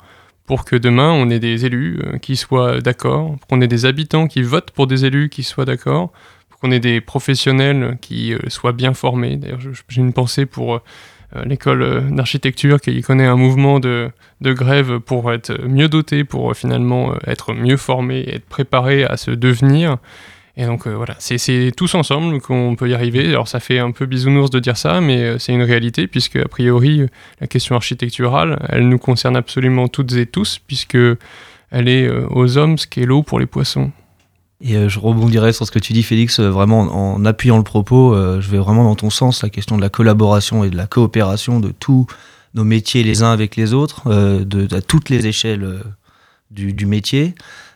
pour 0.53 0.67
que 0.67 0.77
demain 0.77 1.11
on 1.13 1.31
ait 1.31 1.39
des 1.39 1.65
élus 1.65 1.99
euh, 2.05 2.19
qui 2.19 2.37
soient 2.37 2.83
d'accord, 2.83 3.37
qu'on 3.49 3.63
ait 3.63 3.69
des 3.69 3.87
habitants 3.87 4.27
qui 4.27 4.43
votent 4.43 4.71
pour 4.71 4.87
des 4.87 5.07
élus 5.07 5.31
qui 5.31 5.45
soient 5.45 5.65
d'accord, 5.65 6.13
pour 6.51 6.61
qu'on 6.61 6.71
ait 6.71 6.79
des 6.79 7.01
professionnels 7.01 7.97
qui 8.03 8.35
soient 8.49 8.75
bien 8.75 8.93
formés. 8.93 9.39
D'ailleurs, 9.39 9.61
j'ai 9.89 10.03
une 10.03 10.13
pensée 10.13 10.45
pour 10.45 10.83
l'école 11.47 12.15
d'architecture 12.15 12.83
qui 12.83 13.01
connaît 13.01 13.25
un 13.25 13.37
mouvement 13.37 13.81
de, 13.81 14.11
de, 14.43 14.53
grève 14.53 14.99
pour 14.99 15.33
être 15.33 15.59
mieux 15.67 15.89
doté, 15.89 16.23
pour 16.23 16.55
finalement 16.55 17.15
être 17.27 17.55
mieux 17.55 17.79
formé, 17.79 18.23
être 18.29 18.45
préparé 18.45 19.05
à 19.05 19.17
se 19.17 19.31
devenir. 19.31 19.97
Et 20.57 20.67
donc 20.67 20.87
euh, 20.87 20.95
voilà, 20.95 21.17
c'est 21.19 21.73
tous 21.75 21.95
ensemble 21.95 22.41
qu'on 22.41 22.77
peut 22.77 22.89
y 22.89 22.95
arriver. 22.95 23.29
Alors 23.29 23.49
ça 23.49 23.59
fait 23.59 23.79
un 23.79 23.91
peu 23.91 24.05
bisounours 24.05 24.51
de 24.51 24.61
dire 24.61 24.77
ça, 24.77 25.01
mais 25.01 25.23
euh, 25.23 25.39
c'est 25.39 25.53
une 25.53 25.63
réalité, 25.63 26.07
puisque 26.07 26.37
a 26.37 26.49
priori, 26.49 27.07
la 27.41 27.47
question 27.47 27.75
architecturale, 27.75 28.59
elle 28.69 28.89
nous 28.89 28.99
concerne 28.99 29.37
absolument 29.37 29.89
toutes 29.89 30.13
et 30.13 30.27
tous, 30.27 30.61
puisque 30.67 30.99
elle 31.71 31.89
est 31.89 32.07
euh, 32.07 32.27
aux 32.31 32.59
hommes 32.59 32.77
ce 32.77 32.87
qu'est 32.87 33.07
l'eau 33.07 33.23
pour 33.23 33.41
les 33.41 33.47
poissons. 33.47 33.91
Et 34.61 34.89
je 34.89 35.01
rebondirai 35.01 35.53
sur 35.53 35.67
ce 35.67 35.73
que 35.73 35.81
tu 35.81 35.93
dis, 35.93 36.05
Félix, 36.05 36.39
vraiment 36.39 36.83
en, 36.83 37.25
appuyant 37.25 37.57
le 37.57 37.65
propos, 37.65 38.15
je 38.15 38.49
vais 38.49 38.59
vraiment 38.59 38.85
dans 38.85 38.95
ton 38.95 39.11
sens, 39.11 39.43
la 39.43 39.51
question 39.51 39.77
de 39.77 39.83
la 39.83 39.89
collaboration 39.89 40.63
et 40.63 40.71
de 40.71 40.77
la 40.77 40.87
coopération 40.87 41.59
de 41.59 41.73
tous 41.73 42.07
nos 42.55 42.63
métiers 42.63 43.03
les 43.03 43.25
uns 43.25 43.33
avec 43.33 43.57
les 43.57 43.75
autres, 43.75 44.09
à 44.09 44.81
toutes 44.81 45.09
les 45.09 45.27
échelles 45.27 45.83
du 46.53 46.87
métier. 46.87 47.35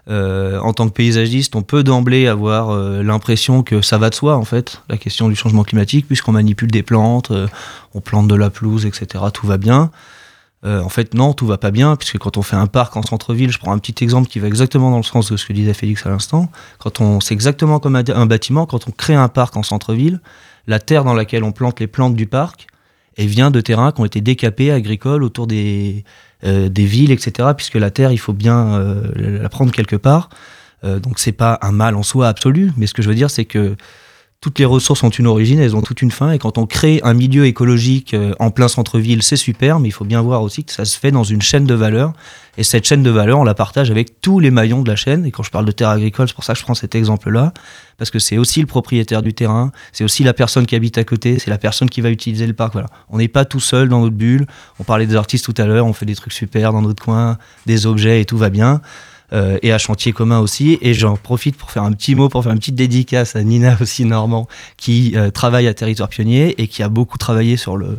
Euh, 0.09 0.61
en 0.61 0.73
tant 0.73 0.89
que 0.89 0.93
paysagiste, 0.93 1.57
on 1.57 1.63
peut 1.63 1.83
d'emblée 1.83 2.29
avoir 2.29 2.71
euh, 2.71 3.03
l'impression 3.03 3.65
que 3.65 3.81
ça 3.81 3.99
va 3.99 4.09
de 4.09 4.15
soi, 4.15 4.37
en 4.37 4.45
fait, 4.45 4.83
la 4.89 4.99
question 4.99 5.29
du 5.29 5.35
changement 5.35 5.65
climatique, 5.65 6.07
puisqu'on 6.07 6.33
manipule 6.33 6.71
des 6.71 6.85
plantes, 6.85 7.33
euh, 7.33 7.49
on 7.93 8.01
plante 8.01 8.29
de 8.29 8.37
la 8.37 8.51
pelouse, 8.51 8.87
etc. 8.87 9.25
Tout 9.33 9.47
va 9.47 9.59
bien. 9.59 9.91
en 10.65 10.89
fait, 10.89 11.15
non, 11.15 11.33
tout 11.33 11.47
va 11.47 11.59
pas 11.59 11.71
bien, 11.71 11.95
puisque 11.95 12.19
quand 12.19 12.37
on 12.37 12.43
fait 12.43 12.57
un 12.57 12.67
parc 12.67 12.97
en 12.97 13.03
centre-ville, 13.03 13.53
je 13.53 13.59
prends 13.59 13.73
un 13.73 13.79
petit 13.79 14.03
exemple 14.03 14.29
qui 14.29 14.41
va 14.41 14.49
exactement 14.49 14.91
dans 14.91 14.97
le 14.97 15.05
sens 15.05 15.31
de 15.31 15.37
ce 15.37 15.47
que 15.47 15.53
disait 15.53 15.75
Félix 15.75 16.05
à 16.07 16.09
l'instant. 16.09 16.51
Quand 16.81 17.01
on, 17.01 17.21
c'est 17.21 17.35
exactement 17.35 17.79
comme 17.79 17.95
un 17.95 18.27
bâtiment, 18.27 18.67
quand 18.67 18.89
on 18.89 18.91
crée 18.91 19.15
un 19.15 19.29
parc 19.29 19.57
en 19.57 19.63
centre-ville, 19.63 20.21
la 20.67 20.81
terre 20.81 21.05
dans 21.05 21.15
laquelle 21.15 21.45
on 21.45 21.53
plante 21.53 21.79
les 21.79 21.87
plantes 21.87 22.17
du 22.17 22.27
parc, 22.27 22.67
elle 23.17 23.29
vient 23.29 23.53
de 23.53 23.61
terrains 23.61 23.93
qui 23.93 24.01
ont 24.01 24.05
été 24.05 24.21
décapés 24.21 24.73
agricoles 24.73 25.23
autour 25.23 25.47
des, 25.47 26.05
euh, 26.45 26.69
des 26.69 26.85
villes, 26.85 27.13
etc. 27.13 27.51
Puisque 27.57 27.77
la 27.77 27.91
terre, 27.91 28.13
il 28.13 28.19
faut 28.19 28.33
bien 28.35 28.75
euh, 28.75 29.41
la 29.41 29.49
prendre 29.49 29.73
quelque 29.73 29.97
part. 29.97 30.29
Euh, 30.85 30.99
donc 30.99 31.19
c'est 31.19 31.33
pas 31.33 31.59
un 31.63 31.73
mal 31.73 31.97
en 31.97 32.03
soi 32.03 32.29
absolu, 32.29 32.73
mais 32.77 32.87
ce 32.87 32.95
que 32.95 33.03
je 33.03 33.09
veux 33.09 33.15
dire, 33.15 33.31
c'est 33.31 33.47
que 33.47 33.77
toutes 34.41 34.59
les 34.59 34.65
ressources 34.65 35.03
ont 35.03 35.11
une 35.11 35.27
origine, 35.27 35.59
elles 35.59 35.75
ont 35.75 35.83
toute 35.83 36.03
une 36.03 36.11
fin, 36.11 36.31
et 36.33 36.39
quand 36.39 36.59
on 36.59 36.67
crée 36.67 37.01
un 37.03 37.15
milieu 37.15 37.47
écologique 37.47 38.15
euh, 38.15 38.35
en 38.39 38.51
plein 38.51 38.69
centre-ville, 38.69 39.23
c'est 39.23 39.37
super, 39.37 39.81
mais 39.81 39.89
il 39.89 39.93
faut 39.93 40.05
bien 40.05 40.21
voir 40.21 40.43
aussi 40.43 40.65
que 40.65 40.73
ça 40.73 40.85
se 40.85 40.99
fait 40.99 41.11
dans 41.11 41.25
une 41.25 41.43
chaîne 41.43 41.65
de 41.65 41.75
valeur, 41.75 42.13
et 42.59 42.63
cette 42.63 42.85
chaîne 42.85 43.03
de 43.03 43.11
valeur, 43.11 43.39
on 43.39 43.45
la 43.45 43.55
partage 43.55 43.91
avec 43.91 44.21
tous 44.21 44.39
les 44.39 44.51
maillons 44.51 44.83
de 44.83 44.89
la 44.89 44.97
chaîne, 44.97 45.25
et 45.25 45.31
quand 45.31 45.43
je 45.43 45.51
parle 45.51 45.65
de 45.65 45.73
terre 45.73 45.89
agricole, 45.89 46.29
c'est 46.29 46.35
pour 46.35 46.45
ça 46.45 46.53
que 46.53 46.59
je 46.59 46.65
prends 46.65 46.75
cet 46.75 46.95
exemple-là, 46.95 47.53
parce 47.99 48.11
que 48.11 48.19
c'est 48.19 48.37
aussi 48.37 48.61
le 48.61 48.67
propriétaire 48.67 49.23
du 49.23 49.33
terrain, 49.33 49.73
c'est 49.93 50.05
aussi 50.05 50.23
la 50.23 50.35
personne 50.35 50.67
qui 50.67 50.77
habite 50.77 50.99
à 50.99 51.05
côté, 51.05 51.39
c'est 51.39 51.51
la 51.51 51.59
personne 51.59 51.89
qui 51.89 52.01
va 52.01 52.11
utiliser 52.11 52.47
le 52.47 52.53
parc, 52.53 52.75
voilà. 52.75 52.89
On 53.09 53.19
n'est 53.19 53.29
pas 53.29 53.47
tout 53.47 53.61
seul 53.61 53.89
dans 53.89 54.01
notre 54.01 54.17
bulle, 54.17 54.47
on 54.79 54.85
parlait 54.85 55.07
des 55.07 55.17
artistes 55.17 55.47
tout 55.47 55.61
à 55.61 55.65
l'heure, 55.65 55.87
on 55.87 55.93
fait 55.95 56.07
des 56.07 56.15
trucs 56.15 56.35
super 56.35 56.73
dans 56.73 56.83
notre 56.83 57.03
coin, 57.03 57.39
des 57.65 57.87
objets, 57.87 58.21
et 58.21 58.25
tout 58.27 58.39
va 58.39 58.51
bien. 58.51 58.83
Euh, 59.33 59.59
et 59.63 59.73
à 59.73 59.79
chantier 59.79 60.13
commun 60.13 60.39
aussi. 60.39 60.79
Et 60.83 60.95
j'en 60.95 61.17
profite 61.17 61.57
pour 61.57 61.73
faire 61.73 61.83
un 61.83 61.93
petit 61.93 62.15
mot, 62.15 62.29
pour 62.29 62.45
faire 62.45 62.53
une 62.53 62.59
petite 62.59 62.77
dédicace 62.77 63.35
à 63.35 63.43
Nina 63.43 63.77
aussi 63.81 64.05
Normand, 64.05 64.47
qui 64.77 65.15
euh, 65.17 65.31
travaille 65.31 65.67
à 65.67 65.75
Territoire 65.75 66.09
Pionnier 66.09 66.55
et 66.63 66.69
qui 66.69 66.83
a 66.85 66.89
beaucoup 66.89 67.19
travaillé 67.19 67.57
sur 67.57 67.77
le, 67.77 67.99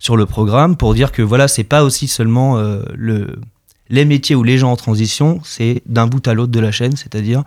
sur 0.00 0.16
le 0.16 0.26
programme 0.26 0.76
pour 0.76 0.94
dire 0.94 1.12
que 1.12 1.22
voilà, 1.22 1.46
c'est 1.46 1.64
pas 1.64 1.84
aussi 1.84 2.08
seulement 2.08 2.58
euh, 2.58 2.82
le, 2.94 3.38
les 3.90 4.04
métiers 4.04 4.34
ou 4.34 4.42
les 4.42 4.58
gens 4.58 4.72
en 4.72 4.76
transition, 4.76 5.40
c'est 5.44 5.82
d'un 5.86 6.08
bout 6.08 6.26
à 6.26 6.34
l'autre 6.34 6.52
de 6.52 6.60
la 6.60 6.72
chaîne, 6.72 6.96
c'est-à-dire 6.96 7.44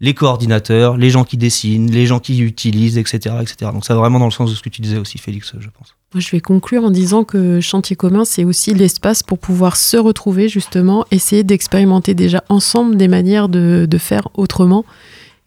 les 0.00 0.14
coordinateurs, 0.14 0.96
les 0.96 1.10
gens 1.10 1.24
qui 1.24 1.36
dessinent, 1.36 1.90
les 1.90 2.06
gens 2.06 2.20
qui 2.20 2.40
utilisent, 2.40 2.96
etc., 2.96 3.34
etc. 3.42 3.72
Donc 3.74 3.84
ça 3.84 3.94
va 3.94 4.00
vraiment 4.00 4.20
dans 4.20 4.24
le 4.24 4.30
sens 4.30 4.48
de 4.48 4.54
ce 4.54 4.62
que 4.62 4.70
tu 4.70 4.80
disais 4.80 4.96
aussi, 4.96 5.18
Félix, 5.18 5.52
je 5.58 5.68
pense. 5.68 5.97
Je 6.14 6.30
vais 6.30 6.40
conclure 6.40 6.84
en 6.84 6.90
disant 6.90 7.24
que 7.24 7.60
Chantier 7.60 7.94
commun, 7.94 8.24
c'est 8.24 8.44
aussi 8.44 8.72
l'espace 8.72 9.22
pour 9.22 9.38
pouvoir 9.38 9.76
se 9.76 9.98
retrouver, 9.98 10.48
justement, 10.48 11.04
essayer 11.10 11.44
d'expérimenter 11.44 12.14
déjà 12.14 12.44
ensemble 12.48 12.96
des 12.96 13.08
manières 13.08 13.50
de, 13.50 13.86
faire 13.98 14.28
autrement 14.34 14.86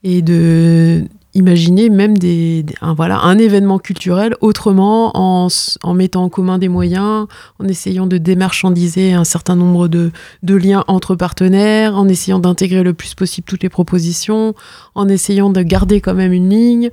et 0.03 0.21
de 0.21 1.03
imaginer 1.33 1.89
même 1.89 2.17
des, 2.17 2.65
un, 2.81 2.93
voilà, 2.93 3.19
un 3.21 3.37
événement 3.37 3.79
culturel 3.79 4.35
autrement 4.41 5.11
en, 5.15 5.47
en, 5.83 5.93
mettant 5.93 6.23
en 6.23 6.29
commun 6.29 6.57
des 6.57 6.67
moyens, 6.67 7.27
en 7.59 7.67
essayant 7.67 8.05
de 8.05 8.17
démarchandiser 8.17 9.13
un 9.13 9.23
certain 9.23 9.55
nombre 9.55 9.87
de, 9.87 10.11
de 10.43 10.55
liens 10.55 10.83
entre 10.87 11.15
partenaires, 11.15 11.97
en 11.97 12.07
essayant 12.07 12.39
d'intégrer 12.39 12.83
le 12.83 12.93
plus 12.93 13.15
possible 13.15 13.45
toutes 13.45 13.63
les 13.63 13.69
propositions, 13.69 14.55
en 14.95 15.07
essayant 15.07 15.49
de 15.49 15.61
garder 15.61 16.01
quand 16.01 16.15
même 16.15 16.33
une 16.33 16.49
ligne, 16.49 16.89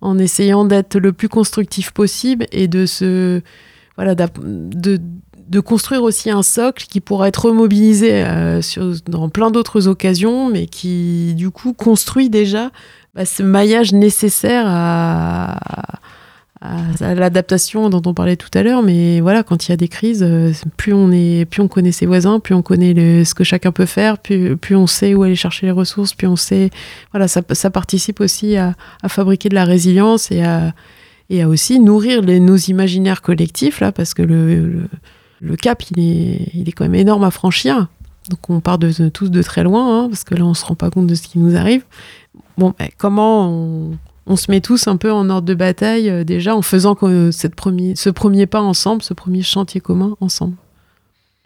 en 0.00 0.18
essayant 0.18 0.64
d'être 0.64 0.98
le 0.98 1.12
plus 1.12 1.28
constructif 1.28 1.90
possible 1.90 2.46
et 2.50 2.68
de 2.68 2.86
se 2.86 3.42
voilà 3.96 4.14
de, 4.14 4.98
de 5.52 5.60
construire 5.60 6.02
aussi 6.02 6.30
un 6.30 6.42
socle 6.42 6.86
qui 6.88 7.00
pourra 7.00 7.28
être 7.28 7.44
remobilisé 7.46 8.24
euh, 8.24 8.62
sur, 8.62 8.94
dans 9.06 9.28
plein 9.28 9.50
d'autres 9.50 9.86
occasions, 9.86 10.48
mais 10.48 10.66
qui 10.66 11.34
du 11.34 11.50
coup 11.50 11.74
construit 11.74 12.30
déjà 12.30 12.70
bah, 13.14 13.26
ce 13.26 13.42
maillage 13.42 13.92
nécessaire 13.92 14.64
à, 14.66 15.58
l'adaptation 17.00 17.90
dont 17.90 18.00
on 18.06 18.14
parlait 18.14 18.36
tout 18.36 18.48
à 18.54 18.62
l'heure. 18.62 18.82
Mais 18.82 19.20
voilà, 19.20 19.42
quand 19.42 19.66
il 19.66 19.72
y 19.72 19.74
a 19.74 19.76
des 19.76 19.88
crises, 19.88 20.22
euh, 20.22 20.52
plus 20.76 20.92
on, 20.92 21.10
est, 21.10 21.44
plus 21.44 21.60
on 21.60 21.68
connaît 21.68 21.92
ses 21.92 22.06
voisins, 22.06 22.38
plus 22.38 22.54
on 22.54 22.62
connaît 22.62 23.24
ce 23.24 23.34
que 23.34 23.42
chacun 23.44 23.72
peut 23.72 23.86
faire, 23.86 24.18
plus, 24.18 24.76
on 24.76 24.86
sait 24.86 25.14
où 25.14 25.24
aller 25.24 25.34
chercher 25.34 25.66
les 25.66 25.72
ressources, 25.72 26.14
plus 26.14 26.28
on 26.28 26.36
sait. 26.36 26.70
Voilà, 27.10 27.26
ça, 27.28 27.42
participe 27.70 28.20
aussi 28.20 28.56
à, 28.56 28.74
fabriquer 29.08 29.48
de 29.48 29.54
la 29.54 29.64
résilience 29.64 30.30
et 30.30 30.42
à, 30.44 30.72
aussi 31.48 31.80
nourrir 31.80 32.22
nos 32.22 32.56
imaginaires 32.56 33.22
collectifs, 33.22 33.80
là, 33.80 33.90
parce 33.90 34.14
que 34.14 34.22
le, 34.22 34.88
cap, 35.56 35.82
il 35.90 36.68
est 36.68 36.72
quand 36.72 36.84
même 36.84 36.94
énorme 36.94 37.24
à 37.24 37.32
franchir. 37.32 37.88
Donc 38.30 38.50
on 38.50 38.60
part 38.60 38.78
de, 38.78 39.08
tous 39.08 39.30
de 39.30 39.42
très 39.42 39.64
loin, 39.64 40.04
hein, 40.04 40.08
parce 40.08 40.24
que 40.24 40.34
là, 40.34 40.44
on 40.44 40.50
ne 40.50 40.54
se 40.54 40.64
rend 40.64 40.74
pas 40.74 40.90
compte 40.90 41.06
de 41.06 41.14
ce 41.14 41.22
qui 41.22 41.38
nous 41.38 41.56
arrive. 41.56 41.84
Bon, 42.56 42.74
ben, 42.78 42.88
comment 42.98 43.50
on, 44.26 44.36
se 44.36 44.50
met 44.50 44.60
tous 44.60 44.86
un 44.86 44.96
peu 44.96 45.12
en 45.12 45.28
ordre 45.28 45.46
de 45.46 45.54
bataille 45.54 46.08
euh, 46.08 46.24
déjà 46.24 46.54
en 46.56 46.62
faisant 46.62 46.94
premier, 46.94 47.96
ce 47.96 48.10
premier 48.10 48.46
pas 48.46 48.60
ensemble, 48.60 49.02
ce 49.02 49.14
premier 49.14 49.42
chantier 49.42 49.80
commun 49.80 50.16
ensemble? 50.20 50.54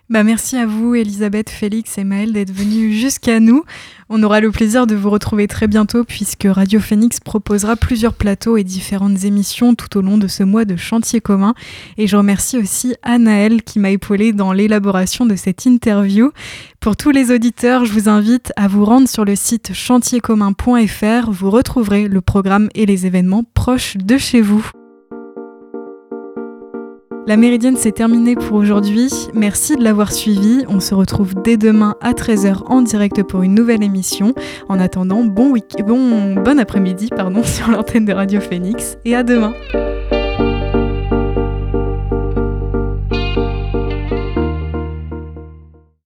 Bah 0.08 0.22
merci 0.22 0.56
à 0.56 0.66
vous, 0.66 0.94
Elisabeth, 0.94 1.50
Félix 1.50 1.98
et 1.98 2.04
Maëlle, 2.04 2.32
d'être 2.32 2.52
venus 2.52 2.94
jusqu'à 2.94 3.40
nous. 3.40 3.64
On 4.08 4.22
aura 4.22 4.38
le 4.38 4.52
plaisir 4.52 4.86
de 4.86 4.94
vous 4.94 5.10
retrouver 5.10 5.48
très 5.48 5.66
bientôt 5.66 6.04
puisque 6.04 6.46
Radio 6.48 6.78
Phoenix 6.78 7.18
proposera 7.18 7.74
plusieurs 7.74 8.14
plateaux 8.14 8.56
et 8.56 8.62
différentes 8.62 9.24
émissions 9.24 9.74
tout 9.74 9.98
au 9.98 10.02
long 10.02 10.16
de 10.16 10.28
ce 10.28 10.44
mois 10.44 10.64
de 10.64 10.76
chantier 10.76 11.20
commun. 11.20 11.54
Et 11.98 12.06
je 12.06 12.16
remercie 12.16 12.56
aussi 12.56 12.94
Anaëlle 13.02 13.64
qui 13.64 13.80
m'a 13.80 13.90
épaulé 13.90 14.32
dans 14.32 14.52
l'élaboration 14.52 15.26
de 15.26 15.34
cette 15.34 15.66
interview. 15.66 16.30
Pour 16.78 16.96
tous 16.96 17.10
les 17.10 17.32
auditeurs, 17.32 17.84
je 17.84 17.92
vous 17.92 18.08
invite 18.08 18.52
à 18.54 18.68
vous 18.68 18.84
rendre 18.84 19.08
sur 19.08 19.24
le 19.24 19.34
site 19.34 19.72
chantiercommun.fr. 19.74 21.32
Vous 21.32 21.50
retrouverez 21.50 22.06
le 22.06 22.20
programme 22.20 22.68
et 22.76 22.86
les 22.86 23.06
événements 23.06 23.42
proches 23.54 23.96
de 23.96 24.18
chez 24.18 24.40
vous. 24.40 24.70
La 27.26 27.36
Méridienne, 27.36 27.76
c'est 27.76 27.90
terminé 27.90 28.36
pour 28.36 28.56
aujourd'hui. 28.56 29.10
Merci 29.34 29.74
de 29.74 29.82
l'avoir 29.82 30.12
suivi. 30.12 30.64
On 30.68 30.78
se 30.78 30.94
retrouve 30.94 31.34
dès 31.34 31.56
demain 31.56 31.96
à 32.00 32.12
13h 32.12 32.62
en 32.66 32.82
direct 32.82 33.24
pour 33.24 33.42
une 33.42 33.52
nouvelle 33.52 33.82
émission. 33.82 34.32
En 34.68 34.78
attendant, 34.78 35.24
bon, 35.24 35.50
week 35.50 35.74
bon, 35.84 36.36
bon 36.36 36.60
après-midi 36.60 37.08
pardon, 37.08 37.42
sur 37.44 37.68
l'antenne 37.68 38.04
de 38.04 38.12
Radio 38.12 38.40
Phoenix 38.40 38.96
et 39.04 39.16
à 39.16 39.24
demain. 39.24 39.54